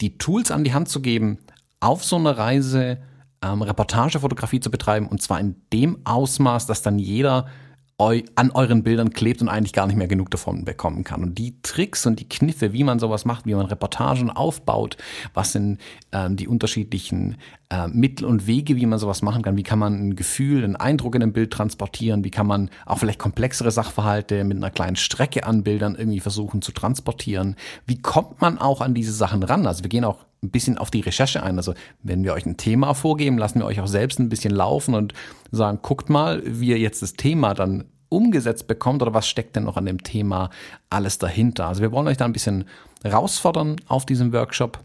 die 0.00 0.18
Tools 0.18 0.50
an 0.50 0.64
die 0.64 0.74
Hand 0.74 0.88
zu 0.88 1.00
geben, 1.00 1.38
auf 1.80 2.04
so 2.04 2.16
einer 2.16 2.36
Reise 2.36 2.98
ähm, 3.42 3.62
Reportagefotografie 3.62 4.60
zu 4.60 4.70
betreiben 4.70 5.08
und 5.08 5.20
zwar 5.20 5.40
in 5.40 5.56
dem 5.72 5.98
Ausmaß, 6.04 6.66
dass 6.66 6.82
dann 6.82 6.98
jeder 6.98 7.46
eu 7.98 8.20
an 8.34 8.50
euren 8.52 8.82
Bildern 8.82 9.10
klebt 9.10 9.42
und 9.42 9.48
eigentlich 9.48 9.72
gar 9.72 9.86
nicht 9.86 9.96
mehr 9.96 10.08
genug 10.08 10.30
davon 10.30 10.64
bekommen 10.64 11.04
kann. 11.04 11.22
Und 11.22 11.38
die 11.38 11.60
Tricks 11.62 12.06
und 12.06 12.20
die 12.20 12.28
Kniffe, 12.28 12.72
wie 12.72 12.84
man 12.84 12.98
sowas 12.98 13.24
macht, 13.24 13.46
wie 13.46 13.54
man 13.54 13.66
Reportagen 13.66 14.30
aufbaut, 14.30 14.96
was 15.34 15.52
sind 15.52 15.80
ähm, 16.12 16.36
die 16.36 16.48
unterschiedlichen 16.48 17.36
äh, 17.72 17.88
Mittel 17.88 18.26
und 18.26 18.46
Wege, 18.46 18.76
wie 18.76 18.84
man 18.84 18.98
sowas 18.98 19.22
machen 19.22 19.42
kann, 19.42 19.56
wie 19.56 19.62
kann 19.62 19.78
man 19.78 19.94
ein 19.94 20.16
Gefühl, 20.16 20.62
einen 20.62 20.76
Eindruck 20.76 21.14
in 21.14 21.22
einem 21.22 21.32
Bild 21.32 21.50
transportieren, 21.50 22.22
wie 22.22 22.30
kann 22.30 22.46
man 22.46 22.68
auch 22.84 22.98
vielleicht 22.98 23.18
komplexere 23.18 23.70
Sachverhalte 23.70 24.44
mit 24.44 24.58
einer 24.58 24.70
kleinen 24.70 24.96
Strecke 24.96 25.46
an 25.46 25.62
Bildern 25.62 25.94
irgendwie 25.94 26.20
versuchen 26.20 26.60
zu 26.60 26.72
transportieren. 26.72 27.56
Wie 27.86 28.00
kommt 28.00 28.42
man 28.42 28.58
auch 28.58 28.82
an 28.82 28.92
diese 28.92 29.12
Sachen 29.12 29.42
ran? 29.42 29.66
Also 29.66 29.82
wir 29.82 29.88
gehen 29.88 30.04
auch 30.04 30.18
ein 30.42 30.50
bisschen 30.50 30.76
auf 30.76 30.90
die 30.90 31.00
Recherche 31.00 31.42
ein. 31.42 31.56
Also 31.56 31.72
wenn 32.02 32.24
wir 32.24 32.34
euch 32.34 32.44
ein 32.44 32.58
Thema 32.58 32.92
vorgeben, 32.92 33.38
lassen 33.38 33.60
wir 33.60 33.66
euch 33.66 33.80
auch 33.80 33.86
selbst 33.86 34.18
ein 34.18 34.28
bisschen 34.28 34.52
laufen 34.52 34.94
und 34.94 35.14
sagen, 35.50 35.78
guckt 35.80 36.10
mal, 36.10 36.42
wie 36.44 36.70
ihr 36.70 36.78
jetzt 36.78 37.00
das 37.00 37.14
Thema 37.14 37.54
dann 37.54 37.84
umgesetzt 38.10 38.66
bekommt 38.66 39.00
oder 39.00 39.14
was 39.14 39.26
steckt 39.26 39.56
denn 39.56 39.64
noch 39.64 39.78
an 39.78 39.86
dem 39.86 40.02
Thema 40.02 40.50
alles 40.90 41.16
dahinter. 41.16 41.68
Also 41.68 41.80
wir 41.80 41.92
wollen 41.92 42.06
euch 42.06 42.18
da 42.18 42.26
ein 42.26 42.34
bisschen 42.34 42.66
herausfordern 43.02 43.76
auf 43.88 44.04
diesem 44.04 44.34
Workshop. 44.34 44.78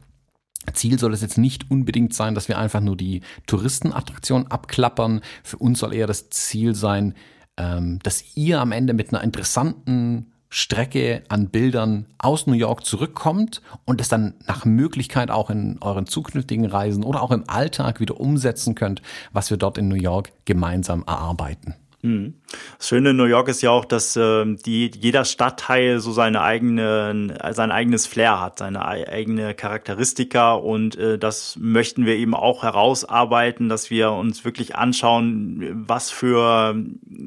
Ziel 0.73 0.99
soll 0.99 1.13
es 1.13 1.21
jetzt 1.21 1.37
nicht 1.37 1.69
unbedingt 1.71 2.13
sein, 2.13 2.35
dass 2.35 2.47
wir 2.47 2.57
einfach 2.57 2.81
nur 2.81 2.97
die 2.97 3.21
Touristenattraktion 3.47 4.47
abklappern. 4.47 5.21
Für 5.43 5.57
uns 5.57 5.79
soll 5.79 5.93
eher 5.93 6.07
das 6.07 6.29
Ziel 6.29 6.75
sein, 6.75 7.13
ähm, 7.57 7.99
dass 8.03 8.35
ihr 8.35 8.61
am 8.61 8.71
Ende 8.71 8.93
mit 8.93 9.13
einer 9.13 9.23
interessanten 9.23 10.31
Strecke 10.49 11.23
an 11.27 11.49
Bildern 11.49 12.05
aus 12.17 12.47
New 12.47 12.53
York 12.53 12.85
zurückkommt 12.85 13.61
und 13.85 13.99
es 13.99 14.07
dann 14.07 14.35
nach 14.47 14.63
Möglichkeit 14.63 15.29
auch 15.29 15.49
in 15.49 15.77
euren 15.81 16.05
zukünftigen 16.05 16.65
Reisen 16.65 17.03
oder 17.03 17.21
auch 17.21 17.31
im 17.31 17.43
Alltag 17.47 17.99
wieder 17.99 18.19
umsetzen 18.19 18.73
könnt, 18.73 19.01
was 19.33 19.49
wir 19.49 19.57
dort 19.57 19.77
in 19.77 19.89
New 19.89 19.95
York 19.95 20.31
gemeinsam 20.45 21.03
erarbeiten. 21.05 21.75
Mhm. 22.07 22.35
Das 22.77 22.87
Schöne 22.87 23.09
in 23.09 23.17
New 23.17 23.25
York 23.25 23.49
ist 23.49 23.61
ja 23.61 23.71
auch, 23.71 23.83
dass 23.83 24.15
äh, 24.15 24.45
die, 24.65 24.89
jeder 24.97 25.25
Stadtteil 25.25 25.99
so 25.99 26.13
seine 26.13 26.41
eigenen, 26.41 27.33
sein 27.51 27.71
eigenes 27.71 28.07
Flair 28.07 28.39
hat, 28.39 28.59
seine 28.59 28.85
eigene 28.85 29.53
Charakteristika 29.53 30.53
und 30.53 30.95
äh, 30.95 31.17
das 31.17 31.57
möchten 31.59 32.05
wir 32.05 32.15
eben 32.15 32.33
auch 32.33 32.63
herausarbeiten, 32.63 33.67
dass 33.67 33.89
wir 33.89 34.11
uns 34.11 34.45
wirklich 34.45 34.75
anschauen, 34.77 35.85
was 35.87 36.09
für 36.09 36.75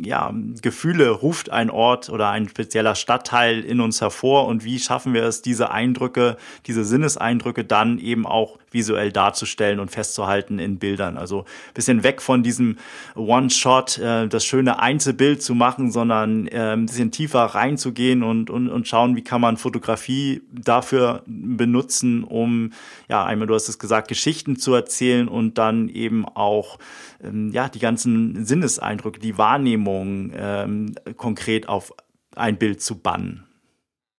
ja, 0.02 0.32
Gefühle 0.62 1.10
ruft 1.10 1.50
ein 1.50 1.68
Ort 1.68 2.08
oder 2.08 2.30
ein 2.30 2.48
spezieller 2.48 2.94
Stadtteil 2.94 3.60
in 3.60 3.80
uns 3.80 4.00
hervor 4.00 4.46
und 4.46 4.64
wie 4.64 4.78
schaffen 4.78 5.12
wir 5.12 5.24
es, 5.24 5.42
diese 5.42 5.70
Eindrücke, 5.70 6.38
diese 6.66 6.84
Sinneseindrücke 6.84 7.64
dann 7.64 7.98
eben 7.98 8.26
auch 8.26 8.58
visuell 8.70 9.12
darzustellen 9.12 9.80
und 9.80 9.90
festzuhalten 9.90 10.58
in 10.58 10.78
Bildern. 10.78 11.18
Also 11.18 11.44
bisschen 11.74 12.02
weg 12.02 12.22
von 12.22 12.42
diesem 12.42 12.78
One-Shot, 13.16 13.98
äh, 13.98 14.28
das 14.28 14.44
schöne 14.44 14.69
Einzelbild 14.78 15.42
zu 15.42 15.54
machen, 15.54 15.90
sondern 15.90 16.46
äh, 16.46 16.74
ein 16.74 16.86
bisschen 16.86 17.10
tiefer 17.10 17.40
reinzugehen 17.40 18.22
und, 18.22 18.50
und, 18.50 18.68
und 18.68 18.86
schauen, 18.86 19.16
wie 19.16 19.24
kann 19.24 19.40
man 19.40 19.56
Fotografie 19.56 20.42
dafür 20.52 21.22
benutzen, 21.26 22.22
um, 22.22 22.72
ja, 23.08 23.24
einmal 23.24 23.48
du 23.48 23.54
hast 23.54 23.68
es 23.68 23.78
gesagt, 23.78 24.08
Geschichten 24.08 24.56
zu 24.56 24.74
erzählen 24.74 25.28
und 25.28 25.58
dann 25.58 25.88
eben 25.88 26.26
auch 26.26 26.78
ähm, 27.22 27.50
ja, 27.52 27.68
die 27.68 27.80
ganzen 27.80 28.44
Sinneseindrücke, 28.44 29.20
die 29.20 29.38
Wahrnehmung 29.38 30.32
ähm, 30.36 30.94
konkret 31.16 31.68
auf 31.68 31.92
ein 32.36 32.56
Bild 32.56 32.80
zu 32.80 32.98
bannen. 32.98 33.44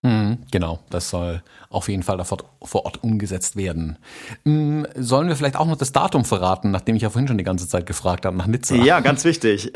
Mhm, 0.03 0.20
genau, 0.51 0.79
das 0.89 1.09
soll 1.09 1.41
auf 1.69 1.87
jeden 1.87 2.03
Fall 2.03 2.23
vor, 2.25 2.39
vor 2.61 2.85
Ort 2.85 3.01
umgesetzt 3.01 3.55
werden. 3.55 3.97
Mhm, 4.43 4.85
sollen 4.95 5.29
wir 5.29 5.35
vielleicht 5.37 5.55
auch 5.55 5.65
noch 5.65 5.77
das 5.77 5.93
Datum 5.93 6.25
verraten, 6.25 6.69
nachdem 6.69 6.97
ich 6.97 7.01
ja 7.01 7.09
vorhin 7.09 7.27
schon 7.27 7.37
die 7.37 7.45
ganze 7.45 7.67
Zeit 7.67 7.85
gefragt 7.85 8.25
habe 8.25 8.35
nach 8.35 8.47
Nizza? 8.47 8.75
Ja, 8.75 8.99
ganz 8.99 9.23
wichtig. 9.23 9.71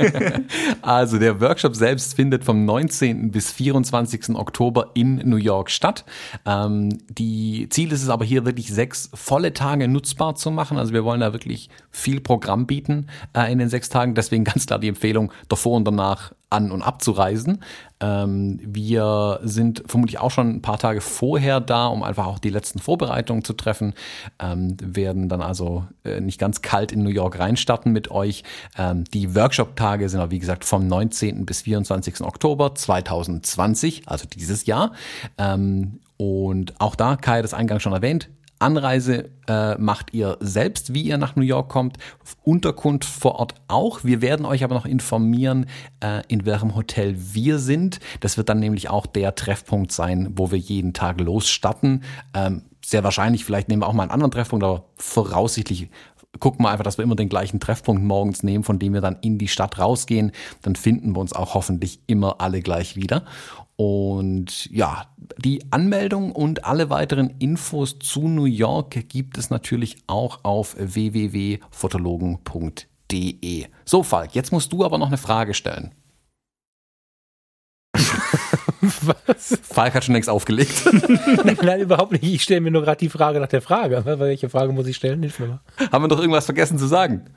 also 0.82 1.18
der 1.18 1.40
Workshop 1.40 1.74
selbst 1.74 2.14
findet 2.14 2.44
vom 2.44 2.64
19. 2.64 3.32
bis 3.32 3.50
24. 3.50 4.30
Oktober 4.36 4.90
in 4.94 5.16
New 5.28 5.36
York 5.36 5.70
statt. 5.70 6.04
Ähm, 6.46 6.98
die 7.08 7.68
Ziel 7.70 7.92
ist 7.92 8.02
es 8.02 8.08
aber 8.08 8.24
hier 8.24 8.44
wirklich 8.44 8.72
sechs 8.72 9.10
volle 9.12 9.52
Tage 9.52 9.88
nutzbar 9.88 10.36
zu 10.36 10.52
machen. 10.52 10.78
Also 10.78 10.92
wir 10.92 11.04
wollen 11.04 11.20
da 11.20 11.32
wirklich 11.32 11.68
viel 11.90 12.20
Programm 12.20 12.66
bieten 12.66 13.08
äh, 13.34 13.50
in 13.50 13.58
den 13.58 13.68
sechs 13.68 13.88
Tagen. 13.88 14.14
Deswegen 14.14 14.44
ganz 14.44 14.66
klar 14.66 14.78
die 14.78 14.88
Empfehlung 14.88 15.32
davor 15.48 15.76
und 15.76 15.84
danach 15.84 16.32
an- 16.50 16.70
und 16.70 16.82
abzureisen. 16.82 17.62
Ähm, 18.00 18.58
wir 18.62 19.40
sind 19.42 19.67
vermutlich 19.86 20.18
auch 20.18 20.30
schon 20.30 20.50
ein 20.50 20.62
paar 20.62 20.78
Tage 20.78 21.00
vorher 21.00 21.60
da, 21.60 21.86
um 21.86 22.02
einfach 22.02 22.26
auch 22.26 22.38
die 22.38 22.50
letzten 22.50 22.78
Vorbereitungen 22.78 23.44
zu 23.44 23.52
treffen. 23.52 23.94
Ähm, 24.38 24.76
werden 24.80 25.28
dann 25.28 25.42
also 25.42 25.86
äh, 26.04 26.20
nicht 26.20 26.38
ganz 26.38 26.62
kalt 26.62 26.92
in 26.92 27.02
New 27.02 27.10
York 27.10 27.38
reinstarten 27.38 27.92
mit 27.92 28.10
euch. 28.10 28.44
Ähm, 28.76 29.04
die 29.04 29.34
Workshop-Tage 29.34 30.08
sind 30.08 30.20
aber, 30.20 30.30
wie 30.30 30.38
gesagt, 30.38 30.64
vom 30.64 30.86
19. 30.86 31.46
bis 31.46 31.62
24. 31.62 32.20
Oktober 32.22 32.74
2020, 32.74 34.02
also 34.06 34.26
dieses 34.26 34.66
Jahr. 34.66 34.92
Ähm, 35.36 36.00
und 36.16 36.80
auch 36.80 36.96
da, 36.96 37.16
Kai 37.16 37.38
hat 37.38 37.44
es 37.44 37.54
eingangs 37.54 37.82
schon 37.82 37.92
erwähnt, 37.92 38.28
Anreise 38.58 39.30
äh, 39.46 39.76
macht 39.76 40.12
ihr 40.12 40.36
selbst, 40.40 40.94
wie 40.94 41.02
ihr 41.02 41.18
nach 41.18 41.36
New 41.36 41.42
York 41.42 41.68
kommt. 41.68 41.96
Unterkunft 42.42 43.04
vor 43.04 43.36
Ort 43.36 43.54
auch. 43.68 44.04
Wir 44.04 44.20
werden 44.20 44.46
euch 44.46 44.64
aber 44.64 44.74
noch 44.74 44.86
informieren, 44.86 45.66
äh, 46.00 46.22
in 46.28 46.44
welchem 46.46 46.74
Hotel 46.74 47.14
wir 47.16 47.58
sind. 47.58 48.00
Das 48.20 48.36
wird 48.36 48.48
dann 48.48 48.58
nämlich 48.58 48.90
auch 48.90 49.06
der 49.06 49.34
Treffpunkt 49.34 49.92
sein, 49.92 50.32
wo 50.34 50.50
wir 50.50 50.58
jeden 50.58 50.92
Tag 50.92 51.20
losstarten. 51.20 52.02
Ähm, 52.34 52.62
sehr 52.84 53.04
wahrscheinlich, 53.04 53.44
vielleicht 53.44 53.68
nehmen 53.68 53.82
wir 53.82 53.86
auch 53.86 53.92
mal 53.92 54.04
einen 54.04 54.12
anderen 54.12 54.30
Treffpunkt, 54.30 54.64
aber 54.64 54.84
voraussichtlich 54.96 55.90
gucken 56.40 56.64
wir 56.64 56.70
einfach, 56.70 56.84
dass 56.84 56.98
wir 56.98 57.04
immer 57.04 57.16
den 57.16 57.28
gleichen 57.28 57.60
Treffpunkt 57.60 58.02
morgens 58.02 58.42
nehmen, 58.42 58.64
von 58.64 58.78
dem 58.78 58.94
wir 58.94 59.00
dann 59.00 59.18
in 59.20 59.38
die 59.38 59.48
Stadt 59.48 59.78
rausgehen. 59.78 60.32
Dann 60.62 60.76
finden 60.76 61.16
wir 61.16 61.20
uns 61.20 61.32
auch 61.32 61.54
hoffentlich 61.54 62.00
immer 62.06 62.40
alle 62.40 62.60
gleich 62.60 62.96
wieder. 62.96 63.24
Und 63.76 64.68
ja, 64.72 65.06
die 65.38 65.62
Anmeldung 65.70 66.32
und 66.32 66.64
alle 66.64 66.90
weiteren 66.90 67.30
Infos 67.38 68.00
zu 68.00 68.26
New 68.26 68.44
York 68.44 69.08
gibt 69.08 69.38
es 69.38 69.50
natürlich 69.50 69.98
auch 70.08 70.40
auf 70.42 70.74
www.fotologen.de. 70.78 73.66
So, 73.84 74.02
Falk, 74.02 74.34
jetzt 74.34 74.50
musst 74.50 74.72
du 74.72 74.84
aber 74.84 74.98
noch 74.98 75.06
eine 75.06 75.16
Frage 75.16 75.54
stellen. 75.54 75.92
Was? 79.26 79.58
Falk 79.62 79.94
hat 79.94 80.04
schon 80.04 80.14
längst 80.14 80.30
aufgelegt. 80.30 80.84
Nein, 81.62 81.80
überhaupt 81.80 82.12
nicht. 82.12 82.24
Ich 82.24 82.42
stelle 82.42 82.60
mir 82.60 82.70
nur 82.70 82.82
gerade 82.82 82.98
die 82.98 83.08
Frage 83.08 83.40
nach 83.40 83.48
der 83.48 83.62
Frage. 83.62 84.02
Welche 84.04 84.48
Frage 84.48 84.72
muss 84.72 84.86
ich 84.86 84.96
stellen? 84.96 85.20
Hilf 85.20 85.38
mir 85.38 85.46
mal. 85.46 85.60
Haben 85.90 86.04
wir 86.04 86.08
doch 86.08 86.20
irgendwas 86.20 86.44
vergessen 86.44 86.78
zu 86.78 86.86
sagen? 86.86 87.30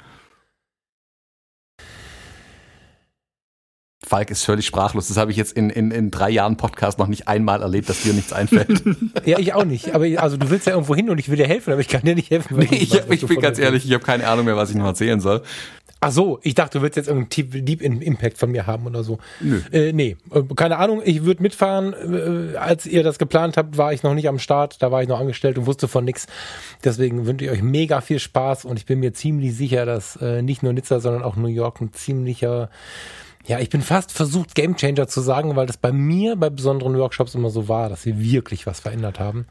Falk 4.12 4.30
ist 4.30 4.44
völlig 4.44 4.66
sprachlos. 4.66 5.08
Das 5.08 5.16
habe 5.16 5.32
ich 5.32 5.38
jetzt 5.38 5.54
in, 5.54 5.70
in, 5.70 5.90
in 5.90 6.12
drei 6.12 6.30
Jahren 6.30 6.58
Podcast 6.58 7.00
noch 7.00 7.08
nicht 7.08 7.30
einmal 7.30 7.62
erlebt, 7.62 7.88
dass 7.88 8.02
dir 8.02 8.12
nichts 8.12 8.34
einfällt. 8.34 8.84
ja, 9.26 9.40
ich 9.40 9.54
auch 9.54 9.64
nicht. 9.64 9.96
Aber 9.96 10.06
also 10.18 10.36
du 10.36 10.50
willst 10.50 10.68
ja 10.68 10.74
irgendwo 10.74 10.94
hin 10.94 11.10
und 11.10 11.18
ich 11.18 11.30
will 11.30 11.38
dir 11.38 11.48
helfen, 11.48 11.72
aber 11.72 11.80
ich 11.80 11.88
kann 11.88 12.02
dir 12.02 12.14
nicht 12.14 12.30
helfen. 12.30 12.58
Nee, 12.58 12.68
ich, 12.72 12.92
weiß, 12.94 13.06
ich 13.10 13.26
bin 13.26 13.40
ganz 13.40 13.58
ehrlich, 13.58 13.86
ich 13.86 13.94
habe 13.94 14.04
keine 14.04 14.28
Ahnung 14.28 14.44
mehr, 14.44 14.58
was 14.58 14.70
ich 14.70 14.76
noch 14.76 14.86
erzählen 14.86 15.22
soll. 15.22 15.44
Ach 16.04 16.12
so, 16.12 16.40
ich 16.42 16.56
dachte, 16.56 16.80
du 16.80 16.82
würdest 16.82 16.98
jetzt 16.98 17.08
irgendeinen 17.08 17.64
Deep 17.64 17.82
Impact 17.84 18.40
von 18.40 18.50
mir 18.50 18.66
haben 18.66 18.88
oder 18.88 19.04
so. 19.04 19.20
Nö. 19.40 19.62
Äh, 19.72 19.94
nee, 19.94 20.18
äh, 20.34 20.42
keine 20.56 20.78
Ahnung. 20.78 21.04
Ich 21.06 21.26
würde 21.26 21.44
mitfahren. 21.44 21.94
Äh, 21.94 22.58
als 22.58 22.88
ihr 22.88 23.04
das 23.04 23.20
geplant 23.20 23.56
habt, 23.56 23.78
war 23.78 23.94
ich 23.94 24.02
noch 24.02 24.16
nicht 24.16 24.28
am 24.28 24.40
Start. 24.40 24.82
Da 24.82 24.92
war 24.92 25.04
ich 25.04 25.08
noch 25.08 25.20
angestellt 25.20 25.60
und 25.60 25.68
wusste 25.68 25.88
von 25.88 26.04
nichts. 26.04 26.26
Deswegen 26.84 27.28
wünsche 27.28 27.46
ich 27.46 27.52
euch 27.52 27.62
mega 27.62 28.02
viel 28.02 28.18
Spaß 28.18 28.66
und 28.66 28.80
ich 28.80 28.88
bin 28.88 29.00
mir 29.00 29.14
ziemlich 29.14 29.56
sicher, 29.56 29.86
dass 29.86 30.16
äh, 30.16 30.42
nicht 30.42 30.64
nur 30.64 30.74
Nizza, 30.74 31.00
sondern 31.00 31.22
auch 31.22 31.36
New 31.36 31.48
York 31.48 31.80
ein 31.82 31.94
ziemlicher 31.94 32.70
ja, 33.46 33.60
ich 33.60 33.70
bin 33.70 33.82
fast 33.82 34.12
versucht, 34.12 34.54
Gamechanger 34.54 35.08
zu 35.08 35.20
sagen, 35.20 35.56
weil 35.56 35.66
das 35.66 35.78
bei 35.78 35.92
mir 35.92 36.36
bei 36.36 36.52
besonderen 36.52 36.98
Workshops 36.98 37.34
immer 37.34 37.50
so 37.50 37.68
war, 37.68 37.90
dass 37.90 38.04
sie 38.04 38.20
wirklich 38.20 38.68
was 38.68 38.80
verändert 38.80 39.20
haben. 39.20 39.48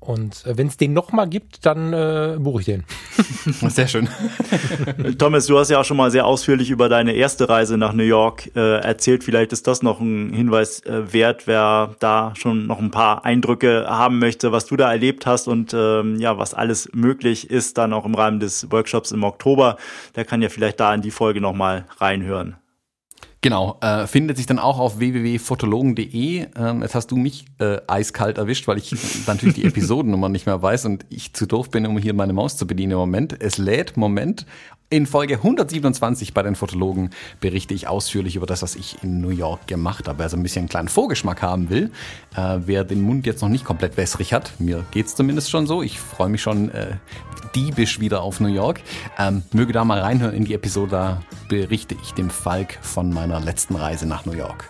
Und 0.00 0.46
äh, 0.46 0.56
wenn 0.56 0.68
es 0.68 0.76
den 0.76 0.92
nochmal 0.92 1.28
gibt, 1.28 1.66
dann 1.66 1.92
äh, 1.92 2.36
buche 2.38 2.60
ich 2.60 2.66
den. 2.66 2.84
Sehr 3.68 3.88
schön. 3.88 4.08
Thomas, 5.18 5.46
du 5.46 5.58
hast 5.58 5.70
ja 5.70 5.80
auch 5.80 5.84
schon 5.84 5.96
mal 5.96 6.10
sehr 6.10 6.26
ausführlich 6.26 6.70
über 6.70 6.88
deine 6.88 7.12
erste 7.12 7.48
Reise 7.48 7.76
nach 7.76 7.92
New 7.92 8.04
York 8.04 8.54
äh, 8.54 8.80
erzählt. 8.80 9.24
Vielleicht 9.24 9.52
ist 9.52 9.66
das 9.66 9.82
noch 9.82 10.00
ein 10.00 10.32
Hinweis 10.32 10.80
äh, 10.80 11.12
wert, 11.12 11.46
wer 11.46 11.96
da 11.98 12.34
schon 12.36 12.66
noch 12.66 12.78
ein 12.78 12.90
paar 12.90 13.24
Eindrücke 13.24 13.86
haben 13.88 14.18
möchte, 14.18 14.52
was 14.52 14.66
du 14.66 14.76
da 14.76 14.90
erlebt 14.90 15.26
hast 15.26 15.48
und 15.48 15.74
ähm, 15.74 16.16
ja, 16.20 16.38
was 16.38 16.54
alles 16.54 16.88
möglich 16.92 17.50
ist, 17.50 17.78
dann 17.78 17.92
auch 17.92 18.04
im 18.04 18.14
Rahmen 18.14 18.38
des 18.38 18.70
Workshops 18.70 19.12
im 19.12 19.24
Oktober. 19.24 19.76
Der 20.14 20.24
kann 20.24 20.42
ja 20.42 20.48
vielleicht 20.48 20.78
da 20.78 20.94
in 20.94 21.02
die 21.02 21.10
Folge 21.10 21.40
nochmal 21.40 21.86
reinhören. 21.98 22.56
Genau, 23.42 23.78
äh, 23.80 24.06
findet 24.06 24.38
sich 24.38 24.46
dann 24.46 24.58
auch 24.58 24.78
auf 24.78 24.98
www.fotologen.de. 24.98 26.46
Ähm, 26.56 26.82
jetzt 26.82 26.94
hast 26.94 27.10
du 27.10 27.16
mich 27.16 27.44
äh, 27.58 27.78
eiskalt 27.86 28.38
erwischt, 28.38 28.66
weil 28.66 28.78
ich 28.78 28.94
natürlich 29.26 29.54
die 29.54 29.64
Episodennummer 29.66 30.28
nicht 30.28 30.46
mehr 30.46 30.60
weiß 30.60 30.86
und 30.86 31.06
ich 31.10 31.32
zu 31.32 31.46
doof 31.46 31.70
bin, 31.70 31.86
um 31.86 31.98
hier 31.98 32.14
meine 32.14 32.32
Maus 32.32 32.56
zu 32.56 32.66
bedienen 32.66 32.92
im 32.92 32.98
Moment. 32.98 33.40
Es 33.40 33.58
lädt, 33.58 33.96
Moment. 33.96 34.46
In 34.88 35.06
Folge 35.06 35.34
127 35.34 36.32
bei 36.32 36.44
den 36.44 36.54
Fotologen 36.54 37.10
berichte 37.40 37.74
ich 37.74 37.88
ausführlich 37.88 38.36
über 38.36 38.46
das, 38.46 38.62
was 38.62 38.76
ich 38.76 39.02
in 39.02 39.20
New 39.20 39.30
York 39.30 39.66
gemacht 39.66 40.06
habe. 40.06 40.20
Wer 40.20 40.28
so 40.28 40.36
ein 40.36 40.44
bisschen 40.44 40.60
einen 40.60 40.68
kleinen 40.68 40.88
Vorgeschmack 40.88 41.42
haben 41.42 41.70
will, 41.70 41.90
äh, 42.36 42.58
wer 42.66 42.84
den 42.84 43.02
Mund 43.02 43.26
jetzt 43.26 43.42
noch 43.42 43.48
nicht 43.48 43.64
komplett 43.64 43.96
wässrig 43.96 44.32
hat, 44.32 44.52
mir 44.60 44.84
geht's 44.92 45.16
zumindest 45.16 45.50
schon 45.50 45.66
so. 45.66 45.82
Ich 45.82 45.98
freue 45.98 46.28
mich 46.28 46.40
schon 46.40 46.70
äh, 46.70 46.94
diebisch 47.56 47.98
wieder 47.98 48.22
auf 48.22 48.38
New 48.38 48.48
York. 48.48 48.82
Ähm, 49.18 49.42
möge 49.52 49.72
da 49.72 49.84
mal 49.84 50.00
reinhören 50.00 50.34
in 50.34 50.44
die 50.44 50.54
Episode, 50.54 50.90
da 50.90 51.20
berichte 51.48 51.96
ich 52.02 52.12
dem 52.12 52.30
Falk 52.30 52.78
von 52.82 53.12
meiner 53.12 53.40
letzten 53.40 53.74
Reise 53.74 54.06
nach 54.06 54.26
New 54.26 54.34
York. 54.34 54.68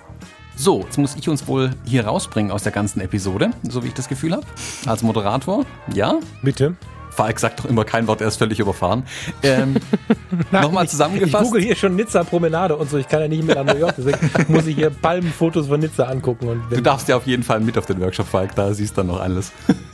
So, 0.57 0.81
jetzt 0.81 0.97
muss 0.97 1.15
ich 1.17 1.29
uns 1.29 1.47
wohl 1.49 1.71
hier 1.85 2.07
rausbringen 2.07 2.51
aus 2.51 2.63
der 2.63 2.73
ganzen 2.73 3.01
Episode, 3.01 3.51
so 3.69 3.83
wie 3.83 3.89
ich 3.89 3.95
das 3.95 4.09
Gefühl 4.09 4.33
habe. 4.33 4.47
Als 4.87 5.03
Moderator. 5.03 5.67
Ja? 5.93 6.19
Bitte. 6.43 6.77
Falk 7.11 7.41
sagt 7.41 7.61
doch 7.61 7.65
immer 7.65 7.85
kein 7.85 8.07
Wort, 8.07 8.21
er 8.21 8.29
ist 8.29 8.37
völlig 8.37 8.61
überfahren. 8.61 9.05
Ähm, 9.43 9.77
Nochmal 10.53 10.87
zusammengefasst. 10.87 11.45
Ich 11.45 11.51
google 11.51 11.63
hier 11.63 11.77
schon 11.77 11.97
Nizza 11.97 12.23
Promenade 12.25 12.77
und 12.77 12.91
so, 12.91 12.99
ich 12.99 13.09
kann 13.09 13.21
ja 13.21 13.29
nicht 13.29 13.43
mehr 13.43 13.63
nach 13.63 13.73
New 13.73 13.81
York, 13.81 13.95
deswegen 13.97 14.19
muss 14.53 14.67
ich 14.67 14.77
hier 14.77 14.91
Palmenfotos 14.91 15.67
von 15.67 15.81
Nizza 15.81 16.05
angucken. 16.05 16.49
Und 16.49 16.63
du 16.71 16.83
darfst 16.83 17.09
ja 17.09 17.17
auf 17.17 17.27
jeden 17.27 17.43
Fall 17.43 17.61
mit 17.61 17.79
auf 17.79 17.87
den 17.87 18.01
Workshop, 18.01 18.27
Falk, 18.27 18.55
da 18.55 18.73
siehst 18.75 18.97
du 18.97 19.01
dann 19.01 19.09
noch 19.09 19.21
alles. 19.21 19.51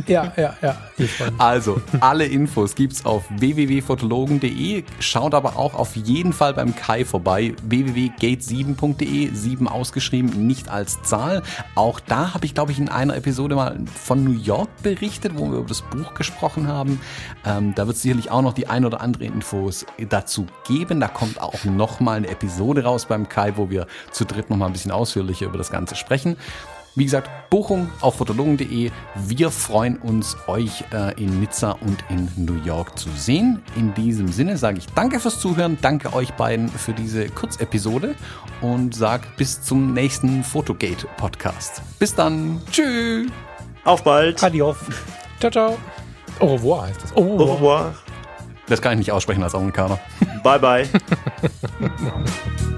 Ja, 0.09 0.33
ja, 0.37 0.55
ja. 0.62 0.77
Also, 1.38 1.81
alle 2.01 2.27
Infos 2.27 2.75
gibt's 2.75 3.05
auf 3.05 3.25
www.fotologen.de. 3.31 4.85
Schaut 5.01 5.35
aber 5.35 5.57
auch 5.57 5.75
auf 5.75 5.97
jeden 5.97 6.33
Fall 6.33 6.55
beim 6.55 6.75
Kai 6.75 7.05
vorbei, 7.05 7.55
www.gate7.de, 7.62 9.35
7 9.35 9.69
ausgeschrieben, 9.69 10.47
nicht 10.47 10.69
als 10.69 11.03
Zahl. 11.03 11.43
Auch 11.75 12.01
da 12.01 12.35
habe 12.35 12.47
ich, 12.47 12.55
glaube 12.55 12.73
ich, 12.73 12.79
in 12.79 12.88
einer 12.88 13.17
Episode 13.17 13.55
mal 13.55 13.79
von 13.95 14.25
New 14.25 14.38
York 14.38 14.69
berichtet, 14.83 15.33
wo 15.37 15.51
wir 15.51 15.59
über 15.59 15.69
das 15.69 15.83
Buch 15.83 16.15
gesprochen 16.15 16.69
haben. 16.69 17.01
Ähm, 17.45 17.75
da 17.75 17.87
wird 17.87 17.97
es 17.97 18.03
sicherlich 18.03 18.31
auch 18.31 18.43
noch 18.43 18.53
die 18.53 18.67
ein 18.67 18.85
oder 18.85 19.01
andere 19.01 19.25
Infos 19.25 19.87
dazu 20.09 20.47
geben. 20.67 21.01
Da 21.01 21.09
kommt 21.09 21.41
auch 21.41 21.65
noch 21.65 22.01
mal 22.01 22.17
eine 22.17 22.29
Episode 22.29 22.85
raus 22.85 23.07
beim 23.07 23.29
Kai, 23.29 23.57
wo 23.57 23.71
wir 23.71 23.87
zu 24.11 24.25
dritt 24.25 24.51
noch 24.51 24.57
mal 24.57 24.67
ein 24.67 24.73
bisschen 24.73 24.91
ausführlicher 24.91 25.47
über 25.47 25.59
das 25.59 25.71
Ganze 25.71 25.97
sprechen. 25.97 26.37
Wie 26.94 27.05
gesagt, 27.05 27.31
Buchung 27.48 27.90
auf 28.00 28.16
fotologen.de. 28.16 28.90
Wir 29.14 29.50
freuen 29.50 29.96
uns, 29.96 30.37
euch 30.46 30.85
äh, 30.92 31.18
in 31.22 31.40
Nizza 31.40 31.72
und 31.81 32.05
in 32.11 32.28
New 32.37 32.62
York 32.64 32.98
zu 32.98 33.09
sehen. 33.11 33.62
In 33.76 33.94
diesem 33.94 34.28
Sinne 34.28 34.59
sage 34.59 34.78
ich 34.78 34.87
danke 34.94 35.18
fürs 35.18 35.40
Zuhören, 35.40 35.78
danke 35.81 36.12
euch 36.12 36.33
beiden 36.35 36.68
für 36.68 36.92
diese 36.92 37.28
Kurzepisode 37.28 38.14
und 38.61 38.94
sag 38.94 39.37
bis 39.37 39.62
zum 39.62 39.94
nächsten 39.94 40.44
Fotogate 40.44 41.07
Podcast. 41.16 41.81
Bis 41.98 42.14
dann. 42.14 42.61
Tschüss. 42.70 43.31
Auf 43.85 44.05
bald. 44.05 44.42
Adios. 44.42 44.76
Ciao, 45.40 45.50
ciao. 45.50 45.78
Au 46.40 46.55
revoir 46.55 46.87
heißt 46.88 47.02
das. 47.02 47.16
Au 47.16 47.22
revoir. 47.22 47.48
Au 47.48 47.55
revoir. 47.55 47.94
Das 48.66 48.81
kann 48.81 48.92
ich 48.92 48.98
nicht 48.98 49.12
aussprechen 49.12 49.42
als 49.42 49.55
Amerikaner. 49.55 49.98
Bye, 50.42 50.59
bye. 50.59 50.88